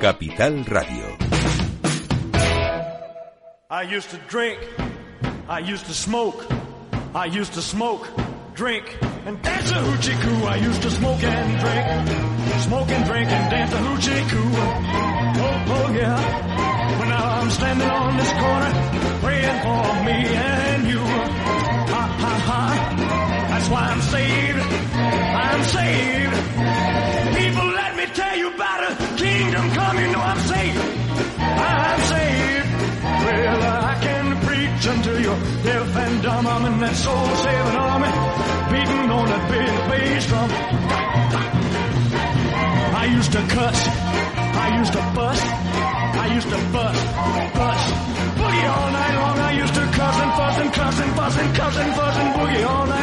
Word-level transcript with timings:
Capital 0.00 0.64
Radio. 0.64 1.16
I 3.68 3.82
used 3.82 4.08
to 4.10 4.16
drink, 4.28 4.58
I 5.46 5.58
used 5.58 5.84
to 5.86 5.92
smoke, 5.92 6.46
I 7.14 7.26
used 7.26 7.52
to 7.52 7.60
smoke, 7.60 8.08
drink, 8.54 8.96
and 9.26 9.42
dance 9.42 9.70
a 9.70 9.74
hoochie 9.74 10.18
coo. 10.22 10.46
I 10.46 10.56
used 10.56 10.80
to 10.82 10.90
smoke 10.90 11.22
and 11.22 11.60
drink, 11.60 12.60
smoke 12.62 12.88
and 12.88 13.04
drink 13.04 13.30
and 13.30 13.50
dance 13.50 13.72
a 13.74 13.76
hoochie 13.76 14.28
coo. 14.30 14.50
Oh, 15.44 15.76
oh 15.76 15.92
yeah. 15.92 16.48
Now 17.08 17.24
I'm 17.40 17.50
standing 17.50 17.90
on 17.90 18.16
this 18.16 18.32
corner, 18.32 18.72
praying 19.20 19.58
for 19.66 19.84
me 20.08 20.18
and 20.32 20.86
you. 20.88 21.04
Ha 21.92 22.04
ha 22.24 22.34
ha. 22.48 22.62
That's 23.50 23.68
why 23.68 23.82
I'm 23.92 24.00
saved. 24.00 24.60
I'm 25.44 25.62
saved. 25.76 26.36
People, 27.36 27.68
let 27.68 27.96
me 27.96 28.06
tell 28.14 28.36
you 28.38 28.54
about 28.54 28.90
a 28.90 29.09
come. 29.48 29.98
You 29.98 30.08
know 30.12 30.20
I'm 30.20 30.40
saved. 30.40 30.78
I'm 31.38 32.00
saved. 32.12 32.70
Well, 33.24 33.62
I 33.62 33.94
can 34.00 34.26
preach 34.46 34.86
until 34.86 35.20
you're 35.20 35.40
deaf 35.62 35.96
and 35.96 36.22
dumb. 36.22 36.46
I'm 36.46 36.64
in 36.66 36.80
that 36.80 36.96
soul-saving 36.96 37.76
army, 37.76 38.12
beating 38.72 39.10
on 39.10 39.26
that 39.32 39.44
big 39.52 39.72
bass 39.90 40.26
drum. 40.26 40.50
I 43.02 43.04
used 43.16 43.32
to 43.32 43.42
cuss. 43.54 43.78
I 44.64 44.78
used 44.78 44.92
to 44.92 45.02
bust. 45.14 45.46
I 46.22 46.34
used 46.34 46.48
to 46.48 46.58
bust, 46.72 47.02
bust. 47.54 47.94
Boogie 48.38 48.68
all 48.74 48.90
night 48.98 49.14
long. 49.20 49.38
I 49.38 49.52
used 49.62 49.74
to 49.74 49.84
cuss 49.98 50.16
and 50.22 50.32
fuss 50.38 50.58
and 50.62 50.72
cuss 50.72 51.00
and 51.00 51.12
fuss 51.16 51.36
and 51.38 51.56
cuss 51.56 51.76
and 51.76 51.94
fuss 51.94 52.16
and 52.16 52.34
boogie 52.36 52.68
all 52.68 52.86
night 52.86 52.99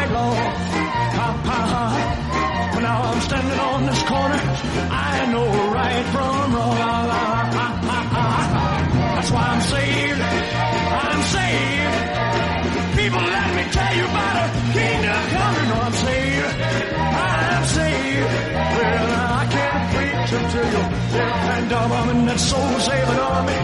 deaf 21.70 21.82
and 21.82 21.90
dumb. 21.90 21.92
I'm 21.92 22.18
in 22.18 22.26
that 22.26 22.40
soul-saving 22.40 23.20
army, 23.20 23.60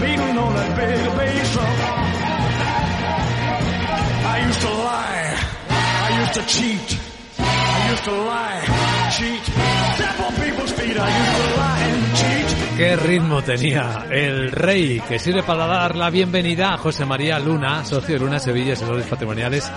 beating 0.00 0.38
on 0.38 0.54
that 0.54 0.76
big 0.76 1.16
bass 1.18 1.52
drum. 1.52 1.66
I 4.26 4.46
used 4.46 4.60
to 4.60 4.70
lie. 4.70 5.36
I 5.68 6.20
used 6.20 6.34
to 6.34 6.46
cheat. 6.46 7.00
I 7.38 7.90
used 7.90 8.04
to 8.04 8.12
lie, 8.12 8.62
cheat, 9.16 9.42
step 9.94 10.20
on 10.20 10.34
people's 10.34 10.72
feet. 10.72 10.96
I 10.98 11.08
used 11.18 11.36
to 11.36 11.56
lie 11.56 11.82
and 11.82 12.16
cheat. 12.16 12.76
Qué 12.76 12.96
ritmo 12.96 13.42
tenía 13.42 14.06
el 14.10 14.52
rey, 14.52 15.00
que 15.08 15.18
sirve 15.18 15.42
para 15.42 15.66
dar 15.66 15.96
la 15.96 16.10
bienvenida 16.10 16.74
a 16.74 16.78
José 16.78 17.06
María 17.06 17.38
Luna, 17.38 17.84
socio 17.84 18.14
de 18.16 18.20
Luna 18.20 18.38
Sevilla, 18.38 18.74
asesores 18.74 19.06
patrimoniales. 19.06 19.70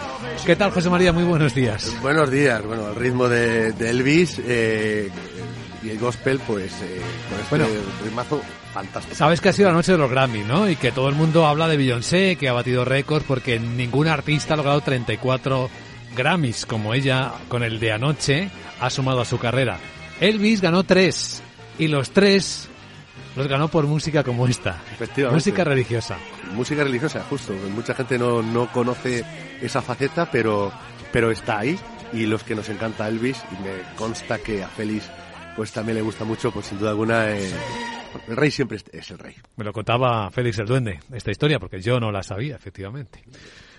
¿Qué 0.45 0.55
tal, 0.57 0.71
José 0.71 0.89
María? 0.89 1.13
Muy 1.13 1.23
buenos 1.23 1.53
días. 1.53 1.95
Buenos 2.01 2.29
días. 2.29 2.61
Bueno, 2.65 2.89
el 2.89 2.95
ritmo 2.95 3.29
de, 3.29 3.71
de 3.71 3.89
Elvis 3.89 4.41
eh, 4.45 5.09
y 5.83 5.89
el 5.89 5.99
gospel, 5.99 6.39
pues, 6.45 6.71
eh, 6.81 7.01
con 7.29 7.39
este 7.39 7.49
Bueno. 7.49 7.65
ritmazo 8.03 8.41
fantástico. 8.73 9.15
Sabes 9.15 9.41
que 9.41 9.49
ha 9.49 9.53
sido 9.53 9.69
la 9.69 9.75
noche 9.75 9.91
de 9.93 9.97
los 9.97 10.09
Grammy, 10.11 10.43
¿no? 10.43 10.69
Y 10.69 10.75
que 10.75 10.91
todo 10.91 11.09
el 11.09 11.15
mundo 11.15 11.47
habla 11.47 11.67
de 11.67 11.77
Beyoncé, 11.77 12.35
que 12.35 12.49
ha 12.49 12.53
batido 12.53 12.85
récords 12.85 13.25
porque 13.27 13.59
ningún 13.59 14.07
artista 14.07 14.53
ha 14.53 14.57
logrado 14.57 14.81
34 14.81 15.69
Grammys 16.15 16.65
como 16.65 16.93
ella 16.93 17.31
con 17.47 17.63
el 17.63 17.79
de 17.79 17.91
anoche 17.93 18.49
ha 18.81 18.89
sumado 18.89 19.21
a 19.21 19.25
su 19.25 19.37
carrera. 19.39 19.77
Elvis 20.19 20.61
ganó 20.61 20.83
tres 20.83 21.41
y 21.77 21.87
los 21.87 22.11
tres 22.11 22.67
los 23.35 23.47
ganó 23.47 23.67
por 23.69 23.85
música 23.85 24.23
como 24.23 24.47
esta. 24.47 24.81
Música 25.31 25.63
religiosa. 25.63 26.17
Música 26.53 26.83
religiosa, 26.83 27.23
justo. 27.29 27.53
Mucha 27.73 27.93
gente 27.93 28.17
no, 28.17 28.41
no 28.41 28.71
conoce 28.71 29.23
esa 29.61 29.81
faceta, 29.81 30.29
pero, 30.31 30.71
pero 31.13 31.31
está 31.31 31.59
ahí. 31.59 31.79
Y 32.11 32.25
los 32.25 32.43
que 32.43 32.55
nos 32.55 32.67
encanta 32.69 33.07
Elvis, 33.07 33.37
y 33.51 33.63
me 33.63 33.95
consta 33.95 34.39
que 34.39 34.63
a 34.63 34.67
Félix 34.67 35.05
pues 35.55 35.71
también 35.71 35.97
le 35.97 36.01
gusta 36.01 36.23
mucho, 36.25 36.51
pues 36.51 36.67
sin 36.67 36.79
duda 36.79 36.91
alguna, 36.91 37.31
eh, 37.37 37.51
el 38.27 38.35
rey 38.35 38.51
siempre 38.51 38.77
es- 38.91 39.11
el 39.11 39.17
rey. 39.19 39.35
Me 39.57 39.63
lo 39.65 39.73
contaba 39.73 40.29
Félix 40.31 40.59
el 40.59 40.65
Duende, 40.67 40.99
esta 41.13 41.31
historia, 41.31 41.59
porque 41.59 41.81
yo 41.81 41.99
no 41.99 42.11
la 42.11 42.23
sabía, 42.23 42.55
efectivamente. 42.55 43.23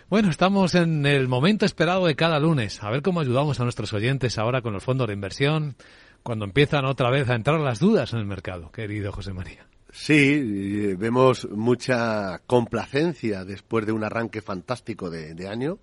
Bueno, 0.09 0.29
estamos 0.31 0.75
en 0.75 1.07
el 1.07 1.29
momento 1.29 1.65
esperado 1.65 2.07
de 2.07 2.17
cada 2.17 2.39
lunes. 2.41 2.83
A 2.83 2.91
ver 2.91 3.01
cómo 3.03 3.21
ayudamos 3.21 3.61
a 3.61 3.63
nuestros 3.65 3.93
oyentes 3.93 4.39
ahora 4.39 4.61
con 4.61 4.73
los 4.73 4.83
fondos 4.83 5.07
de 5.07 5.15
inversión, 5.15 5.77
cuando 6.23 6.45
empiezan 6.45 6.85
otra 6.85 7.11
vez 7.11 7.29
a 7.31 7.35
entrar 7.37 7.61
las 7.61 7.79
dudas 7.79 8.13
en 8.13 8.19
el 8.19 8.27
mercado, 8.27 8.71
querido 8.73 9.13
José 9.13 9.33
María. 9.33 9.67
Sí, 9.93 10.15
eh, 10.15 10.97
vemos 10.99 11.49
mucha 11.51 12.41
complacencia 12.47 13.45
después 13.45 13.87
de 13.87 13.93
un 13.93 14.05
arranque 14.05 14.43
fantástico 14.43 15.11
de, 15.11 15.35
de 15.35 15.49
año 15.49 15.79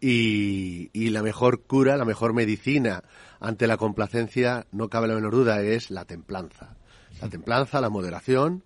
y, 0.00 0.90
y 0.92 1.10
la 1.10 1.22
mejor 1.22 1.62
cura, 1.62 1.96
la 1.96 2.04
mejor 2.04 2.32
medicina 2.34 3.02
ante 3.40 3.66
la 3.66 3.76
complacencia, 3.76 4.66
no 4.72 4.88
cabe 4.88 5.08
la 5.08 5.14
menor 5.14 5.34
duda, 5.34 5.62
es 5.62 5.90
la 5.90 6.04
templanza. 6.04 6.76
La 7.20 7.28
templanza, 7.28 7.80
la 7.80 7.90
moderación, 7.90 8.62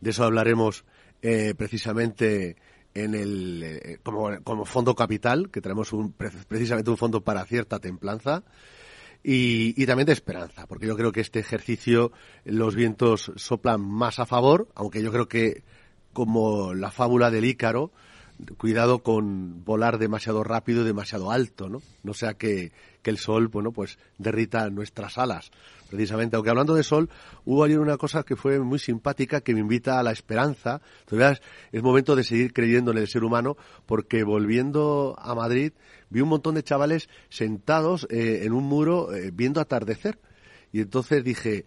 de 0.00 0.10
eso 0.10 0.24
hablaremos 0.24 0.84
eh, 1.22 1.54
precisamente 1.56 2.56
en 2.94 3.14
el 3.14 3.62
eh, 3.62 3.98
como, 4.02 4.30
como 4.42 4.64
fondo 4.64 4.94
capital, 4.94 5.50
que 5.50 5.60
tenemos 5.60 5.92
un, 5.92 6.12
pre- 6.12 6.30
precisamente 6.46 6.90
un 6.90 6.96
fondo 6.96 7.22
para 7.22 7.44
cierta 7.44 7.78
templanza 7.78 8.44
y, 9.22 9.80
y 9.80 9.86
también 9.86 10.06
de 10.06 10.12
esperanza, 10.12 10.66
porque 10.66 10.86
yo 10.86 10.96
creo 10.96 11.10
que 11.10 11.20
este 11.20 11.40
ejercicio 11.40 12.12
los 12.44 12.74
vientos 12.74 13.32
soplan 13.36 13.80
más 13.80 14.18
a 14.18 14.26
favor, 14.26 14.68
aunque 14.74 15.02
yo 15.02 15.10
creo 15.10 15.28
que 15.28 15.62
como 16.12 16.74
la 16.74 16.90
fábula 16.90 17.30
del 17.30 17.44
Ícaro, 17.46 17.90
cuidado 18.58 19.00
con 19.00 19.64
volar 19.64 19.98
demasiado 19.98 20.44
rápido 20.44 20.82
y 20.82 20.84
demasiado 20.84 21.30
alto, 21.30 21.68
¿no? 21.68 21.82
No 22.02 22.14
sea 22.14 22.34
que, 22.34 22.72
el 23.04 23.18
sol, 23.18 23.48
bueno, 23.48 23.70
pues 23.70 23.98
derrita 24.16 24.70
nuestras 24.70 25.18
alas, 25.18 25.50
precisamente. 25.90 26.36
Aunque 26.36 26.48
hablando 26.48 26.74
de 26.74 26.82
sol, 26.82 27.10
hubo 27.44 27.62
ayer 27.62 27.78
una 27.78 27.98
cosa 27.98 28.22
que 28.22 28.34
fue 28.34 28.58
muy 28.60 28.78
simpática 28.78 29.42
que 29.42 29.52
me 29.52 29.60
invita 29.60 29.98
a 29.98 30.02
la 30.02 30.10
esperanza. 30.10 30.80
Todavía 31.04 31.32
es, 31.32 31.42
es 31.70 31.82
momento 31.82 32.16
de 32.16 32.24
seguir 32.24 32.54
creyendo 32.54 32.92
en 32.92 32.98
el 32.98 33.08
ser 33.08 33.22
humano, 33.22 33.58
porque 33.84 34.24
volviendo 34.24 35.16
a 35.18 35.34
Madrid 35.34 35.72
vi 36.08 36.20
un 36.20 36.28
montón 36.28 36.54
de 36.54 36.62
chavales 36.62 37.08
sentados 37.28 38.06
eh, 38.08 38.42
en 38.44 38.52
un 38.52 38.64
muro 38.64 39.12
eh, 39.12 39.30
viendo 39.34 39.60
atardecer. 39.60 40.18
Y 40.72 40.80
entonces 40.80 41.22
dije, 41.24 41.66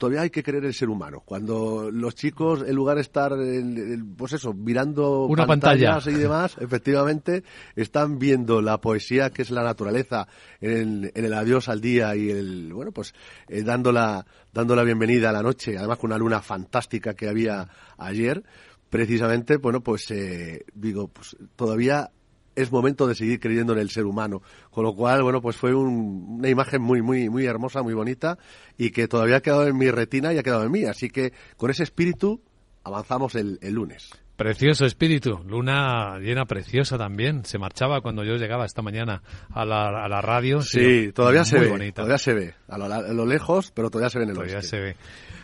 todavía 0.00 0.22
hay 0.22 0.30
que 0.30 0.42
creer 0.42 0.64
el 0.64 0.72
ser 0.72 0.88
humano. 0.88 1.20
Cuando 1.26 1.90
los 1.92 2.14
chicos, 2.14 2.64
en 2.66 2.74
lugar 2.74 2.96
de 2.96 3.02
estar, 3.02 3.32
en- 3.32 3.76
en- 3.76 4.14
pues 4.16 4.32
eso, 4.32 4.54
mirando 4.54 5.26
Una 5.26 5.46
pantallas 5.46 5.96
pantalla. 6.04 6.16
y 6.16 6.20
demás, 6.22 6.56
efectivamente, 6.60 7.44
están 7.76 8.18
viendo 8.18 8.62
la 8.62 8.80
poesía 8.80 9.28
que 9.28 9.42
es 9.42 9.50
la 9.50 9.62
naturaleza 9.62 10.26
en, 10.62 11.12
en 11.14 11.24
el 11.26 11.34
adiós 11.34 11.68
al 11.68 11.82
día 11.82 12.16
y 12.16 12.30
el, 12.30 12.72
bueno, 12.72 12.92
pues 12.92 13.12
eh, 13.48 13.62
dando, 13.62 13.92
la, 13.92 14.24
dando 14.54 14.74
la 14.74 14.84
bienvenida 14.84 15.28
a 15.28 15.32
la 15.32 15.42
noche, 15.42 15.76
además 15.76 15.98
con 15.98 16.08
una 16.10 16.18
luna 16.18 16.40
fantástica 16.40 17.12
que 17.12 17.28
había 17.28 17.68
ayer, 17.98 18.42
precisamente, 18.88 19.58
bueno, 19.58 19.82
pues 19.82 20.10
eh, 20.10 20.64
digo, 20.74 21.08
pues 21.08 21.36
todavía 21.56 22.10
es 22.54 22.72
momento 22.72 23.06
de 23.06 23.14
seguir 23.14 23.40
creyendo 23.40 23.72
en 23.72 23.78
el 23.78 23.90
ser 23.90 24.04
humano. 24.04 24.42
Con 24.70 24.84
lo 24.84 24.94
cual, 24.94 25.22
bueno, 25.22 25.40
pues 25.40 25.56
fue 25.56 25.74
una 25.74 26.48
imagen 26.48 26.82
muy, 26.82 27.02
muy, 27.02 27.28
muy 27.28 27.46
hermosa, 27.46 27.82
muy 27.82 27.94
bonita 27.94 28.38
y 28.76 28.90
que 28.90 29.08
todavía 29.08 29.36
ha 29.36 29.40
quedado 29.40 29.66
en 29.66 29.76
mi 29.76 29.90
retina 29.90 30.32
y 30.32 30.38
ha 30.38 30.42
quedado 30.42 30.64
en 30.64 30.72
mí. 30.72 30.84
Así 30.84 31.10
que 31.10 31.32
con 31.56 31.70
ese 31.70 31.82
espíritu 31.82 32.42
avanzamos 32.84 33.34
el, 33.34 33.58
lunes. 33.62 34.10
Precioso 34.36 34.86
espíritu, 34.86 35.40
luna 35.46 36.18
llena 36.18 36.46
preciosa 36.46 36.96
también. 36.96 37.44
Se 37.44 37.58
marchaba 37.58 38.00
cuando 38.00 38.24
yo 38.24 38.36
llegaba 38.36 38.64
esta 38.64 38.80
mañana 38.80 39.22
a 39.50 39.66
la, 39.66 40.04
a 40.04 40.08
la 40.08 40.22
radio. 40.22 40.62
Sí, 40.62 41.12
todavía 41.12 41.44
se 41.44 41.58
ve, 41.58 41.92
todavía 41.92 42.16
se 42.16 42.32
ve, 42.32 42.54
a 42.68 42.78
lo, 42.78 43.26
lejos, 43.26 43.70
pero 43.70 43.90
todavía 43.90 44.08
se 44.08 44.18
ve 44.18 44.24
en 44.24 44.30
el 44.30 44.36
todavía 44.36 44.62
se 44.62 44.80
ve. 44.80 44.96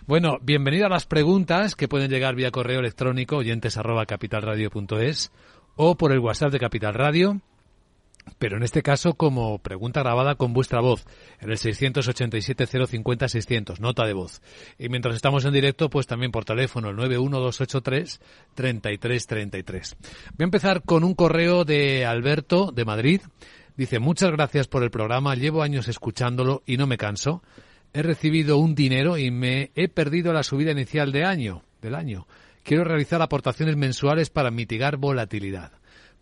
Bueno, 0.06 0.38
bienvenido 0.40 0.86
a 0.86 0.88
las 0.88 1.04
preguntas 1.04 1.74
que 1.74 1.88
pueden 1.88 2.10
llegar 2.10 2.36
vía 2.36 2.50
correo 2.50 2.78
electrónico 2.78 3.36
oyentes 3.36 3.76
arroba 3.76 4.06
capitalradio.es 4.06 5.32
o 5.76 5.96
por 5.96 6.12
el 6.12 6.18
WhatsApp 6.18 6.52
de 6.52 6.58
Capital 6.58 6.92
Radio, 6.94 7.40
pero 8.38 8.56
en 8.56 8.64
este 8.64 8.82
caso 8.82 9.14
como 9.14 9.58
pregunta 9.58 10.00
grabada 10.00 10.34
con 10.34 10.52
vuestra 10.52 10.80
voz 10.80 11.06
en 11.40 11.50
el 11.50 11.58
687-050-600, 11.58 13.78
nota 13.78 14.04
de 14.04 14.14
voz. 14.14 14.42
Y 14.78 14.88
mientras 14.88 15.14
estamos 15.14 15.44
en 15.44 15.52
directo, 15.52 15.88
pues 15.88 16.08
también 16.08 16.32
por 16.32 16.44
teléfono, 16.44 16.90
el 16.90 16.96
91283-3333. 16.96 19.94
Voy 20.36 20.40
a 20.40 20.44
empezar 20.44 20.82
con 20.82 21.04
un 21.04 21.14
correo 21.14 21.64
de 21.64 22.04
Alberto 22.04 22.72
de 22.72 22.84
Madrid. 22.84 23.20
Dice, 23.76 24.00
muchas 24.00 24.32
gracias 24.32 24.66
por 24.66 24.82
el 24.82 24.90
programa, 24.90 25.36
llevo 25.36 25.62
años 25.62 25.86
escuchándolo 25.86 26.64
y 26.66 26.78
no 26.78 26.86
me 26.86 26.98
canso 26.98 27.42
he 27.96 28.02
recibido 28.02 28.58
un 28.58 28.74
dinero 28.74 29.16
y 29.16 29.30
me 29.30 29.70
he 29.74 29.88
perdido 29.88 30.34
la 30.34 30.42
subida 30.42 30.70
inicial 30.70 31.12
de 31.12 31.24
año, 31.24 31.62
del 31.80 31.94
año. 31.94 32.26
Quiero 32.66 32.82
realizar 32.82 33.22
aportaciones 33.22 33.76
mensuales 33.76 34.28
para 34.28 34.50
mitigar 34.50 34.96
volatilidad. 34.96 35.70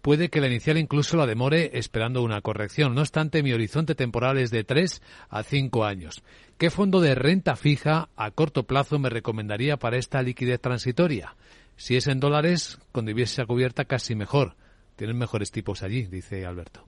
Puede 0.03 0.29
que 0.29 0.43
la 0.43 0.47
inicial 0.47 0.77
incluso 0.77 1.17
la 1.17 1.27
demore 1.27 1.71
esperando 1.79 2.23
una 2.23 2.43
corrección. 2.43 2.95
No 2.95 3.01
obstante, 3.01 3.43
mi 3.43 3.55
horizonte 3.55 3.95
temporal 3.95 4.37
es 4.37 4.51
de 4.51 4.63
3 4.63 5.01
a 5.31 5.43
5 5.43 5.87
años. 5.87 6.23
¿Qué 6.59 6.69
fondo 6.69 7.01
de 7.01 7.15
renta 7.15 7.57
fija 7.57 8.11
a 8.15 8.31
corto 8.31 8.65
plazo 8.65 8.99
me 8.99 9.09
recomendaría 9.09 9.79
para 9.79 9.97
esta 9.97 10.21
liquidez 10.21 10.61
transitoria? 10.61 11.35
Si 11.77 11.97
es 11.97 12.09
en 12.09 12.21
dólares, 12.21 12.79
con 12.93 13.07
divisa 13.07 13.47
cubierta 13.47 13.87
casi 13.87 14.15
mejor. 14.15 14.55
Tienen 14.97 15.17
mejores 15.17 15.51
tipos 15.51 15.83
allí, 15.83 16.03
dice 16.03 16.45
Alberto. 16.45 16.87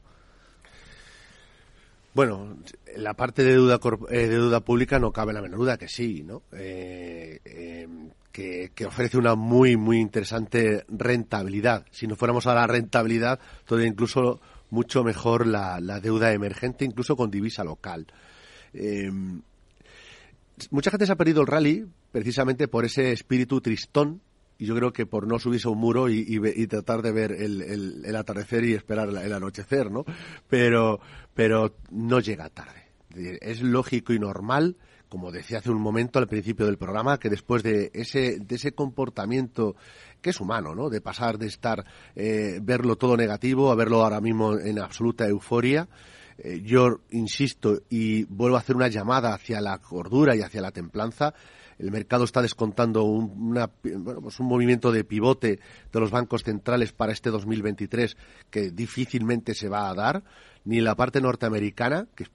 Bueno, 2.12 2.58
la 2.96 3.14
parte 3.14 3.42
de 3.42 3.52
deuda, 3.52 3.80
eh, 4.10 4.26
de 4.26 4.28
deuda 4.28 4.60
pública 4.60 4.98
no 4.98 5.12
cabe 5.12 5.32
la 5.32 5.40
menor 5.40 5.60
duda 5.60 5.78
que 5.78 5.88
sí, 5.88 6.22
¿no? 6.22 6.42
Eh, 6.52 7.40
eh, 7.44 7.88
que, 8.36 8.86
ofrece 8.86 9.16
una 9.16 9.34
muy, 9.34 9.76
muy 9.76 9.98
interesante 9.98 10.84
rentabilidad. 10.88 11.86
Si 11.90 12.06
no 12.06 12.16
fuéramos 12.16 12.46
a 12.46 12.54
la 12.54 12.66
rentabilidad, 12.66 13.40
todavía 13.64 13.88
incluso 13.88 14.40
mucho 14.68 15.02
mejor 15.02 15.46
la, 15.46 15.80
deuda 16.00 16.32
emergente, 16.32 16.84
incluso 16.84 17.16
con 17.16 17.30
divisa 17.30 17.64
local. 17.64 18.06
mucha 20.70 20.90
gente 20.90 21.06
se 21.06 21.12
ha 21.12 21.16
perdido 21.16 21.40
el 21.40 21.46
rally 21.46 21.86
precisamente 22.12 22.68
por 22.68 22.84
ese 22.84 23.12
espíritu 23.12 23.62
tristón 23.62 24.20
y 24.58 24.66
yo 24.66 24.74
creo 24.74 24.92
que 24.92 25.06
por 25.06 25.26
no 25.26 25.38
subirse 25.38 25.68
a 25.68 25.70
un 25.70 25.78
muro 25.78 26.10
y, 26.10 26.66
tratar 26.66 27.00
de 27.00 27.12
ver 27.12 27.32
el, 27.32 28.14
atardecer 28.16 28.64
y 28.64 28.74
esperar 28.74 29.08
el, 29.08 29.32
anochecer, 29.32 29.90
¿no? 29.90 30.04
Pero, 30.48 31.00
pero 31.32 31.76
no 31.90 32.20
llega 32.20 32.50
tarde. 32.50 32.84
Es 33.40 33.62
lógico 33.62 34.12
y 34.12 34.18
normal, 34.18 34.76
como 35.16 35.32
decía 35.32 35.60
hace 35.60 35.70
un 35.70 35.80
momento 35.80 36.18
al 36.18 36.28
principio 36.28 36.66
del 36.66 36.76
programa, 36.76 37.18
que 37.18 37.30
después 37.30 37.62
de 37.62 37.90
ese, 37.94 38.38
de 38.38 38.54
ese 38.54 38.72
comportamiento 38.72 39.74
que 40.20 40.28
es 40.28 40.40
humano, 40.42 40.74
¿no? 40.74 40.90
De 40.90 41.00
pasar 41.00 41.38
de 41.38 41.46
estar, 41.46 41.86
eh, 42.14 42.58
verlo 42.62 42.96
todo 42.96 43.16
negativo 43.16 43.72
a 43.72 43.74
verlo 43.74 44.02
ahora 44.02 44.20
mismo 44.20 44.58
en 44.58 44.78
absoluta 44.78 45.26
euforia, 45.26 45.88
eh, 46.36 46.60
yo 46.62 47.00
insisto 47.12 47.80
y 47.88 48.24
vuelvo 48.24 48.56
a 48.56 48.58
hacer 48.58 48.76
una 48.76 48.88
llamada 48.88 49.32
hacia 49.32 49.62
la 49.62 49.78
cordura 49.78 50.36
y 50.36 50.42
hacia 50.42 50.60
la 50.60 50.70
templanza, 50.70 51.32
el 51.78 51.90
mercado 51.90 52.24
está 52.24 52.42
descontando 52.42 53.04
un, 53.04 53.58
pues 54.20 54.38
un 54.38 54.46
movimiento 54.46 54.92
de 54.92 55.02
pivote 55.02 55.60
de 55.90 56.00
los 56.00 56.10
bancos 56.10 56.42
centrales 56.42 56.92
para 56.92 57.12
este 57.12 57.30
2023 57.30 58.18
que 58.50 58.70
difícilmente 58.70 59.54
se 59.54 59.70
va 59.70 59.88
a 59.88 59.94
dar, 59.94 60.24
ni 60.66 60.82
la 60.82 60.94
parte 60.94 61.22
norteamericana, 61.22 62.06
que, 62.14 62.26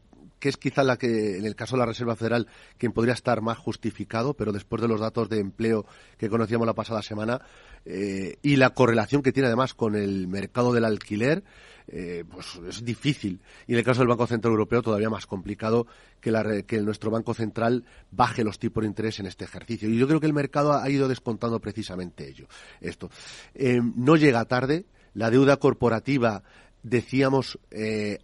es 0.49 0.57
quizá 0.57 0.83
la 0.83 0.97
que, 0.97 1.38
en 1.38 1.45
el 1.45 1.55
caso 1.55 1.75
de 1.75 1.79
la 1.79 1.85
Reserva 1.85 2.15
Federal, 2.15 2.47
quien 2.77 2.91
podría 2.91 3.13
estar 3.13 3.41
más 3.41 3.57
justificado, 3.57 4.33
pero 4.33 4.51
después 4.51 4.81
de 4.81 4.88
los 4.88 4.99
datos 4.99 5.29
de 5.29 5.39
empleo 5.39 5.85
que 6.17 6.29
conocíamos 6.29 6.65
la 6.67 6.73
pasada 6.73 7.01
semana 7.01 7.41
eh, 7.85 8.38
y 8.41 8.55
la 8.57 8.71
correlación 8.71 9.21
que 9.21 9.31
tiene 9.31 9.47
además 9.47 9.73
con 9.73 9.95
el 9.95 10.27
mercado 10.27 10.73
del 10.73 10.85
alquiler, 10.85 11.43
eh, 11.88 12.23
pues 12.29 12.59
es 12.67 12.85
difícil. 12.85 13.41
Y 13.67 13.73
en 13.73 13.79
el 13.79 13.85
caso 13.85 13.99
del 13.99 14.07
Banco 14.07 14.27
Central 14.27 14.51
Europeo 14.51 14.81
todavía 14.81 15.09
más 15.09 15.25
complicado 15.25 15.88
que, 16.19 16.63
que 16.67 16.81
nuestro 16.81 17.11
Banco 17.11 17.33
Central 17.33 17.85
baje 18.11 18.44
los 18.44 18.59
tipos 18.59 18.81
de 18.81 18.87
interés 18.87 19.19
en 19.19 19.25
este 19.25 19.45
ejercicio. 19.45 19.89
Y 19.89 19.97
yo 19.97 20.07
creo 20.07 20.19
que 20.19 20.27
el 20.27 20.33
mercado 20.33 20.73
ha 20.73 20.89
ido 20.89 21.07
descontando 21.07 21.59
precisamente 21.59 22.27
ello. 22.27 22.47
Esto. 22.79 23.09
Eh, 23.53 23.81
no 23.95 24.15
llega 24.15 24.45
tarde. 24.45 24.85
La 25.13 25.29
deuda 25.29 25.57
corporativa, 25.57 26.44
decíamos, 26.83 27.59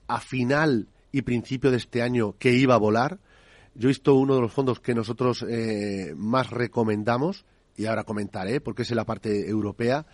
a 0.08 0.22
final 0.22 0.88
y 1.18 1.22
principio 1.22 1.72
de 1.72 1.78
este 1.78 2.02
año 2.02 2.36
que 2.38 2.54
iba 2.54 2.76
a 2.76 2.80
volar. 2.80 3.20
Yo 3.76 3.88
he 3.88 3.90
visto 3.90 4.16
uno 4.16 4.36
de 4.36 4.42
los 4.42 4.54
fondos 4.54 4.80
que 4.80 4.96
nosotros 4.96 5.46
más 6.16 6.50
recomendamos, 6.50 7.46
y 7.76 7.86
ahora 7.86 8.04
comentaré, 8.04 8.60
porque 8.60 8.82
es 8.82 8.92
en 8.92 8.98
la 8.98 9.06
parte 9.06 9.48
europea, 9.48 10.06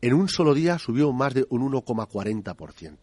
en 0.00 0.14
un 0.14 0.28
solo 0.28 0.54
día 0.54 0.78
subió 0.78 1.12
más 1.12 1.34
de 1.34 1.46
un 1.50 1.70
1,40%. 1.70 2.96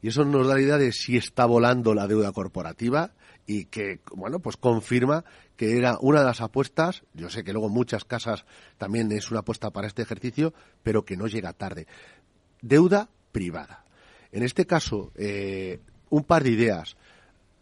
Y 0.00 0.08
eso 0.08 0.24
nos 0.24 0.48
da 0.48 0.54
la 0.54 0.60
idea 0.60 0.78
de 0.78 0.90
si 0.90 1.16
está 1.16 1.46
volando 1.46 1.94
la 1.94 2.08
deuda 2.08 2.32
corporativa 2.32 3.12
y 3.46 3.66
que, 3.66 4.00
bueno, 4.14 4.40
pues 4.40 4.56
confirma 4.56 5.24
que 5.56 5.76
era 5.76 5.96
una 6.00 6.20
de 6.20 6.26
las 6.26 6.40
apuestas. 6.40 7.04
Yo 7.14 7.30
sé 7.30 7.44
que 7.44 7.52
luego 7.52 7.68
muchas 7.68 8.04
casas 8.04 8.44
también 8.78 9.12
es 9.12 9.30
una 9.30 9.40
apuesta 9.40 9.70
para 9.70 9.86
este 9.86 10.02
ejercicio, 10.02 10.54
pero 10.82 11.04
que 11.04 11.16
no 11.16 11.28
llega 11.28 11.52
tarde. 11.52 11.86
Deuda 12.62 13.10
privada. 13.30 13.84
En 14.32 14.42
este 14.42 14.66
caso, 14.66 15.12
eh, 15.14 15.80
un 16.12 16.24
par 16.24 16.44
de 16.44 16.50
ideas. 16.50 16.96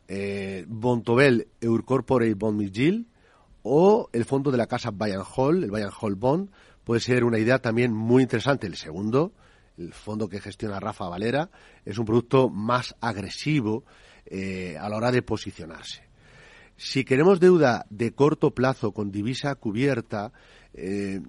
Eh, 0.08 0.64
Bontobel 0.67 1.47
Eurcorporate 1.61 2.35
Bond 2.35 3.06
o 3.62 4.11
el 4.12 4.25
fondo 4.25 4.50
de 4.50 4.58
la 4.58 4.67
casa 4.67 4.91
Bayern 4.91 5.23
Hall, 5.37 5.62
el 5.62 5.70
Bayern 5.70 5.93
Hall 6.00 6.17
Bond, 6.17 6.50
puede 6.82 7.00
ser 7.00 7.23
una 7.23 7.38
idea 7.38 7.61
también 7.61 7.93
muy 7.94 8.25
interesante. 8.25 8.67
El 8.67 8.75
segundo, 8.75 9.32
el 9.79 9.93
fondo 9.93 10.29
que 10.29 10.41
gestiona 10.41 10.81
Rafa 10.81 11.08
Valera, 11.08 11.49
es 11.85 11.97
un 11.99 12.05
producto 12.05 12.49
más 12.49 12.97
agresivo 13.00 13.85
eh, 14.26 14.76
a 14.81 14.88
la 14.88 14.97
hora 14.97 15.12
de 15.12 15.23
posicionarse. 15.23 16.02
Si 16.76 17.05
queremos 17.05 17.38
deuda 17.38 17.87
de 17.88 18.12
corto 18.12 18.52
plazo 18.52 18.91
con 18.91 19.12
divisa 19.12 19.55
cubierta, 19.55 20.32
eh, 20.75 21.20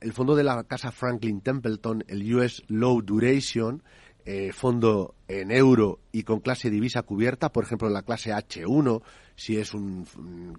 el 0.00 0.12
fondo 0.14 0.34
de 0.34 0.44
la 0.44 0.64
casa 0.64 0.92
Franklin 0.92 1.42
Templeton, 1.42 2.04
el 2.08 2.34
US 2.34 2.62
Low 2.68 3.02
Duration, 3.02 3.82
eh, 4.24 4.52
fondo 4.52 5.14
en 5.28 5.50
euro 5.50 6.00
y 6.12 6.22
con 6.22 6.40
clase 6.40 6.70
divisa 6.70 7.02
cubierta, 7.02 7.52
por 7.52 7.64
ejemplo, 7.64 7.88
la 7.88 8.02
clase 8.02 8.32
H1, 8.32 9.02
si 9.36 9.56
es 9.56 9.74
un 9.74 10.06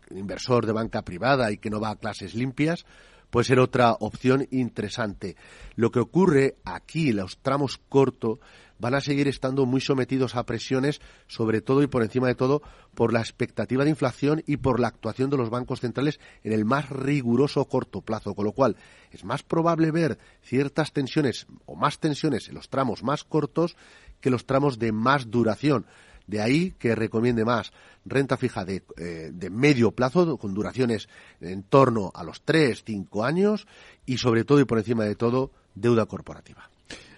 inversor 0.10 0.66
de 0.66 0.74
banca 0.74 1.04
privada 1.04 1.52
y 1.52 1.58
que 1.58 1.70
no 1.70 1.80
va 1.80 1.92
a 1.92 1.96
clases 1.96 2.36
limpias, 2.36 2.86
puede 3.32 3.46
ser 3.46 3.60
otra 3.60 3.94
opción 3.94 4.48
interesante. 4.52 5.36
Lo 5.76 5.92
que 5.92 6.00
ocurre 6.00 6.58
aquí, 6.66 7.14
los 7.14 7.40
tramos 7.40 7.80
cortos, 7.90 8.40
van 8.82 8.96
a 8.96 9.02
seguir 9.02 9.28
estando 9.28 9.68
muy 9.68 9.80
sometidos 9.80 10.36
a 10.36 10.44
presiones, 10.44 11.02
sobre 11.28 11.62
todo 11.62 11.84
y 11.84 11.88
por 11.88 12.02
encima 12.02 12.28
de 12.28 12.34
todo, 12.34 12.64
por 12.96 13.14
la 13.14 13.20
expectativa 13.20 13.84
de 13.84 13.92
inflación 13.92 14.44
y 14.48 14.58
por 14.58 14.80
la 14.80 14.88
actuación 14.88 15.30
de 15.30 15.38
los 15.38 15.52
bancos 15.52 15.82
centrales 15.82 16.20
en 16.44 16.52
el 16.52 16.66
más 16.66 16.90
riguroso 16.90 17.64
corto 17.66 18.02
plazo, 18.02 18.34
con 18.34 18.44
lo 18.44 18.54
cual 18.54 18.76
es 19.12 19.24
más 19.24 19.44
probable 19.44 19.92
ver 19.92 20.18
ciertas 20.42 20.94
tensiones 20.94 21.46
o 21.66 21.76
más 21.76 22.00
tensiones 22.00 22.50
en 22.50 22.56
los 22.56 22.70
tramos 22.70 23.04
más 23.04 23.24
cortos 23.24 23.76
que 24.20 24.32
los 24.32 24.48
tramos 24.48 24.80
de 24.80 24.92
más 24.92 25.30
duración. 25.30 25.86
De 26.26 26.42
ahí 26.42 26.72
que 26.80 26.96
recomiende 26.96 27.46
más 27.46 27.74
renta 28.04 28.36
fija 28.36 28.66
de, 28.66 28.84
eh, 28.98 29.30
de 29.32 29.50
medio 29.52 29.92
plazo, 29.92 30.38
con 30.38 30.56
duraciones 30.56 31.08
en 31.40 31.62
torno 31.62 32.12
a 32.16 32.24
los 32.24 32.42
3, 32.42 32.84
5 32.84 33.24
años 33.24 33.68
y 34.08 34.18
sobre 34.18 34.44
todo 34.44 34.60
y 34.60 34.66
por 34.66 34.80
encima 34.80 35.04
de 35.04 35.16
todo, 35.16 35.52
deuda 35.76 36.08
corporativa. 36.08 36.72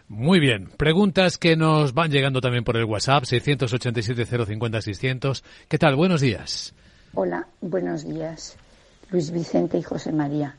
Muy 0.07 0.39
bien. 0.39 0.69
Preguntas 0.77 1.37
que 1.37 1.55
nos 1.55 1.93
van 1.93 2.09
llegando 2.11 2.41
también 2.41 2.63
por 2.63 2.77
el 2.77 2.85
WhatsApp, 2.85 3.23
687-050-600. 3.23 5.43
¿Qué 5.67 5.77
tal? 5.77 5.95
Buenos 5.95 6.21
días. 6.21 6.73
Hola, 7.13 7.47
buenos 7.61 8.07
días. 8.07 8.57
Luis 9.11 9.29
Vicente 9.31 9.77
y 9.77 9.83
José 9.83 10.11
María. 10.11 10.55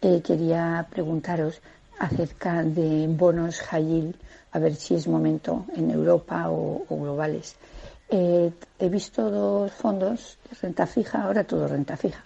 Eh, 0.00 0.20
quería 0.24 0.86
preguntaros 0.90 1.60
acerca 1.98 2.64
de 2.64 3.06
bonos 3.08 3.62
Hayil, 3.70 4.16
a 4.50 4.58
ver 4.58 4.74
si 4.74 4.94
es 4.94 5.06
momento 5.06 5.66
en 5.76 5.90
Europa 5.90 6.50
o 6.50 6.84
globales. 6.88 7.56
Eh, 8.14 8.52
he 8.78 8.90
visto 8.90 9.30
dos 9.30 9.72
fondos 9.72 10.36
de 10.50 10.56
renta 10.60 10.86
fija, 10.86 11.22
ahora 11.22 11.44
todo 11.44 11.66
renta 11.66 11.96
fija, 11.96 12.22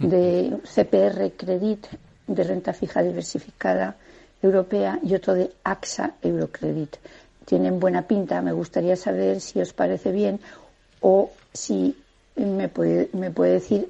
de 0.00 0.58
CPR 0.64 1.30
Credit 1.36 1.86
de 2.26 2.44
renta 2.44 2.72
fija 2.72 3.00
diversificada 3.00 3.94
europea 4.42 4.98
y 5.02 5.14
otro 5.14 5.34
de 5.34 5.50
AXA 5.64 6.14
Eurocredit. 6.22 6.96
tienen 7.44 7.80
buena 7.80 8.02
pinta. 8.02 8.42
Me 8.42 8.52
gustaría 8.52 8.96
saber 8.96 9.40
si 9.40 9.60
os 9.60 9.72
parece 9.72 10.12
bien 10.12 10.40
o 11.00 11.32
si 11.52 11.96
me 12.36 12.68
puede, 12.68 13.10
me 13.12 13.30
puede 13.30 13.54
decir 13.54 13.88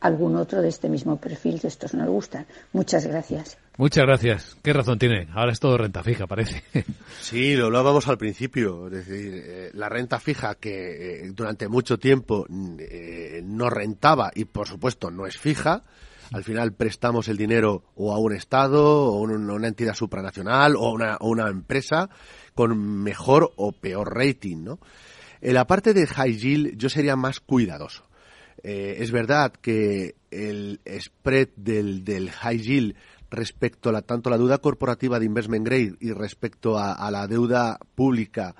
algún 0.00 0.36
otro 0.36 0.62
de 0.62 0.68
este 0.68 0.88
mismo 0.88 1.16
perfil 1.16 1.60
que 1.60 1.68
estos 1.68 1.94
nos 1.94 2.08
gustan. 2.08 2.46
Muchas 2.72 3.06
gracias. 3.06 3.58
Muchas 3.76 4.04
gracias. 4.04 4.56
¿Qué 4.62 4.72
razón 4.72 4.98
tiene? 4.98 5.28
Ahora 5.32 5.52
es 5.52 5.60
todo 5.60 5.78
renta 5.78 6.02
fija, 6.02 6.26
parece. 6.26 6.62
Sí, 7.20 7.54
lo 7.54 7.66
hablábamos 7.66 8.08
al 8.08 8.18
principio. 8.18 8.86
Es 8.88 9.06
decir, 9.06 9.42
eh, 9.46 9.70
la 9.74 9.88
renta 9.88 10.18
fija 10.18 10.54
que 10.54 11.26
eh, 11.26 11.30
durante 11.32 11.68
mucho 11.68 11.98
tiempo 11.98 12.46
eh, 12.78 13.42
no 13.44 13.70
rentaba 13.70 14.32
y, 14.34 14.46
por 14.46 14.66
supuesto, 14.66 15.10
no 15.10 15.26
es 15.26 15.38
fija. 15.38 15.84
Al 16.32 16.44
final 16.44 16.72
prestamos 16.72 17.28
el 17.28 17.36
dinero 17.36 17.84
o 17.96 18.12
a 18.12 18.18
un 18.18 18.32
Estado 18.32 19.12
o 19.12 19.26
a 19.26 19.32
una 19.32 19.68
entidad 19.68 19.94
supranacional 19.94 20.76
o 20.76 20.90
o 20.92 21.28
una 21.28 21.48
empresa 21.48 22.08
con 22.54 22.78
mejor 23.02 23.52
o 23.56 23.72
peor 23.72 24.14
rating, 24.14 24.64
¿no? 24.64 24.78
En 25.40 25.54
la 25.54 25.66
parte 25.66 25.94
de 25.94 26.06
high 26.06 26.36
yield 26.36 26.76
yo 26.76 26.88
sería 26.88 27.16
más 27.16 27.40
cuidadoso. 27.40 28.04
Eh, 28.62 28.96
es 28.98 29.10
verdad 29.10 29.52
que 29.52 30.16
el 30.30 30.80
spread 31.00 31.48
del, 31.56 32.04
del 32.04 32.30
high 32.30 32.58
yield 32.58 32.94
respecto 33.30 33.88
a 33.88 33.92
la, 33.92 34.02
tanto 34.02 34.28
la 34.28 34.36
deuda 34.36 34.58
corporativa 34.58 35.18
de 35.18 35.26
investment 35.26 35.64
grade 35.64 35.94
y 36.00 36.12
respecto 36.12 36.76
a, 36.76 36.92
a 36.92 37.10
la 37.10 37.26
deuda 37.26 37.78
pública 37.94 38.54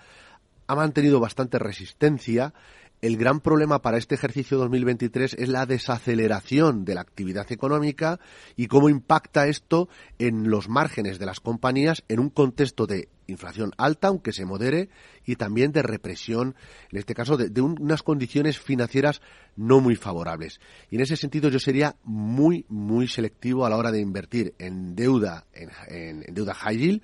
ha 0.66 0.74
mantenido 0.74 1.20
bastante 1.20 1.58
resistencia. 1.58 2.54
El 3.02 3.16
gran 3.16 3.40
problema 3.40 3.80
para 3.80 3.96
este 3.96 4.14
ejercicio 4.14 4.58
2023 4.58 5.32
es 5.38 5.48
la 5.48 5.64
desaceleración 5.64 6.84
de 6.84 6.94
la 6.94 7.00
actividad 7.00 7.50
económica 7.50 8.20
y 8.56 8.66
cómo 8.66 8.90
impacta 8.90 9.46
esto 9.46 9.88
en 10.18 10.50
los 10.50 10.68
márgenes 10.68 11.18
de 11.18 11.24
las 11.24 11.40
compañías 11.40 12.04
en 12.08 12.20
un 12.20 12.28
contexto 12.28 12.86
de 12.86 13.08
inflación 13.26 13.72
alta, 13.78 14.08
aunque 14.08 14.32
se 14.32 14.44
modere, 14.44 14.90
y 15.24 15.36
también 15.36 15.72
de 15.72 15.80
represión, 15.80 16.54
en 16.90 16.98
este 16.98 17.14
caso, 17.14 17.38
de, 17.38 17.58
unas 17.62 18.02
condiciones 18.02 18.58
financieras 18.58 19.22
no 19.56 19.80
muy 19.80 19.96
favorables. 19.96 20.60
Y 20.90 20.96
en 20.96 21.00
ese 21.00 21.16
sentido 21.16 21.48
yo 21.48 21.58
sería 21.58 21.96
muy, 22.04 22.66
muy 22.68 23.08
selectivo 23.08 23.64
a 23.64 23.70
la 23.70 23.78
hora 23.78 23.92
de 23.92 24.00
invertir 24.00 24.54
en 24.58 24.94
deuda, 24.94 25.46
en, 25.54 25.70
en 25.88 26.34
deuda 26.34 26.52
high 26.52 26.76
yield, 26.76 27.02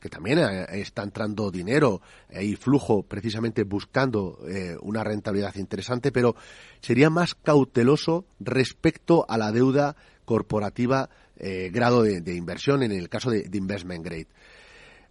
que 0.00 0.08
también 0.08 0.38
eh, 0.38 0.66
está 0.72 1.02
entrando 1.02 1.50
dinero 1.50 2.00
y 2.30 2.54
flujo 2.56 3.02
precisamente 3.02 3.64
buscando 3.64 4.38
eh, 4.48 4.76
una 4.80 5.02
rentabilidad 5.04 5.56
interesante, 5.56 6.12
pero 6.12 6.36
sería 6.80 7.10
más 7.10 7.34
cauteloso 7.34 8.26
respecto 8.38 9.26
a 9.28 9.38
la 9.38 9.52
deuda 9.52 9.96
corporativa 10.24 11.08
eh, 11.36 11.70
grado 11.72 12.02
de, 12.02 12.34
inversión 12.34 12.82
en 12.82 12.92
el 12.92 13.08
caso 13.08 13.30
de, 13.30 13.48
investment 13.52 14.04
grade. 14.04 14.28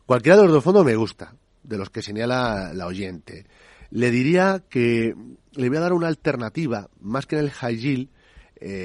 Cualquiera 0.06 0.38
de 0.38 0.44
los 0.44 0.54
dos 0.54 0.64
fondos 0.64 0.86
me 0.86 0.96
gusta, 0.96 1.36
de 1.64 1.78
los 1.78 1.90
que 1.90 2.02
señala 2.02 2.74
la 2.74 2.88
oyente. 2.88 3.46
Le 3.90 4.12
diría 4.12 4.64
que 4.70 5.16
le 5.54 5.70
voy 5.70 5.78
a 5.78 5.82
dar 5.82 5.94
una 5.94 6.08
alternativa, 6.08 6.90
más 7.02 7.26
que 7.26 7.38
en 7.38 7.46
el 7.46 7.52
high 7.52 7.78
yield. 7.78 8.10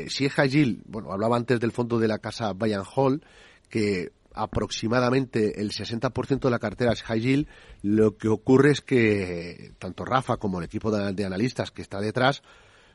Si 0.09 0.25
es 0.25 0.33
high 0.33 0.49
yield, 0.49 0.83
bueno, 0.87 1.13
hablaba 1.13 1.37
antes 1.37 1.59
del 1.59 1.73
fondo 1.73 1.99
de 1.99 2.09
la 2.09 2.19
casa 2.19 2.53
Bayern 2.53 2.85
Hall, 2.95 3.23
que 3.69 4.13
aproximadamente 4.35 5.61
el 5.61 5.71
60% 5.71 6.41
de 6.41 6.51
la 6.51 6.59
cartera 6.59 6.93
es 6.93 7.03
high 7.03 7.21
yield, 7.21 7.49
lo 7.83 8.17
que 8.17 8.29
ocurre 8.29 8.71
es 8.71 8.81
que 8.81 9.73
tanto 9.79 10.05
Rafa 10.05 10.37
como 10.37 10.59
el 10.59 10.65
equipo 10.65 10.91
de, 10.91 11.25
analistas 11.25 11.71
que 11.71 11.83
está 11.83 12.01
detrás, 12.01 12.43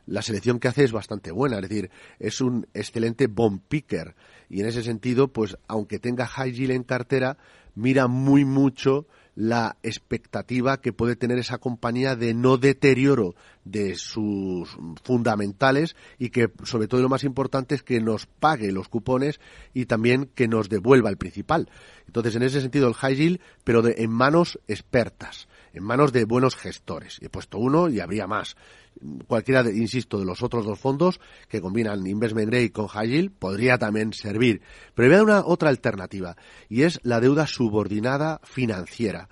la 0.06 0.22
selección 0.22 0.60
que 0.60 0.70
hace 0.70 0.84
es 0.84 0.92
bastante 0.92 1.32
buena, 1.32 1.58
es 1.58 1.70
decir, 1.70 1.92
es 2.20 2.40
un 2.40 2.68
excelente 2.74 3.28
bomb 3.28 3.62
picker. 3.68 4.16
Y 4.50 4.62
en 4.62 4.68
ese 4.68 4.82
sentido, 4.82 5.28
pues 5.28 5.58
aunque 5.68 6.00
tenga 6.00 6.26
high 6.26 6.54
yield 6.54 6.72
en 6.72 6.84
cartera, 6.84 7.38
mira 7.76 8.08
muy 8.08 8.46
mucho 8.46 9.08
la 9.38 9.78
expectativa 9.84 10.82
que 10.82 10.94
puede 10.94 11.16
tener 11.16 11.38
esa 11.38 11.60
compañía 11.60 12.16
de 12.16 12.34
no 12.34 12.58
deterioro 12.58 13.36
de 13.66 13.94
sus 13.94 14.68
fundamentales 15.04 15.96
y 16.18 16.32
que 16.32 16.52
sobre 16.64 16.88
todo 16.88 17.04
lo 17.04 17.10
más 17.10 17.24
importante 17.24 17.76
es 17.76 17.84
que 17.84 18.02
nos 18.02 18.26
pague 18.26 18.72
los 18.72 18.90
cupones 18.90 19.40
y 19.76 19.86
también 19.86 20.26
que 20.34 20.48
nos 20.48 20.70
devuelva 20.70 21.12
el 21.12 21.18
principal. 21.18 21.70
Entonces, 22.08 22.36
en 22.36 22.42
ese 22.42 22.62
sentido, 22.62 22.88
el 22.88 22.96
high 22.96 23.16
yield, 23.16 23.40
pero 23.64 23.84
de, 23.84 23.94
en 24.00 24.10
manos 24.10 24.60
expertas, 24.68 25.48
en 25.72 25.84
manos 25.84 26.14
de 26.14 26.26
buenos 26.26 26.56
gestores. 26.56 27.20
He 27.22 27.30
puesto 27.30 27.60
uno 27.60 27.90
y 27.90 28.00
habría 28.00 28.26
más. 28.26 28.56
Cualquiera, 29.28 29.64
de, 29.64 29.76
insisto, 29.76 30.20
de 30.20 30.26
los 30.26 30.44
otros 30.44 30.66
dos 30.66 30.80
fondos 30.80 31.20
que 31.48 31.62
combinan 31.62 32.06
investment 32.06 32.50
grade 32.50 32.72
con 32.72 32.88
high 32.88 33.10
yield 33.10 33.32
podría 33.32 33.78
también 33.78 34.14
servir. 34.14 34.62
Pero 34.96 35.08
voy 35.08 35.14
a 35.14 35.18
dar 35.18 35.26
una 35.26 35.46
otra 35.46 35.70
alternativa 35.70 36.36
y 36.70 36.84
es 36.84 37.00
la 37.04 37.20
deuda 37.20 37.48
subordinada 37.48 38.40
financiera. 38.44 39.30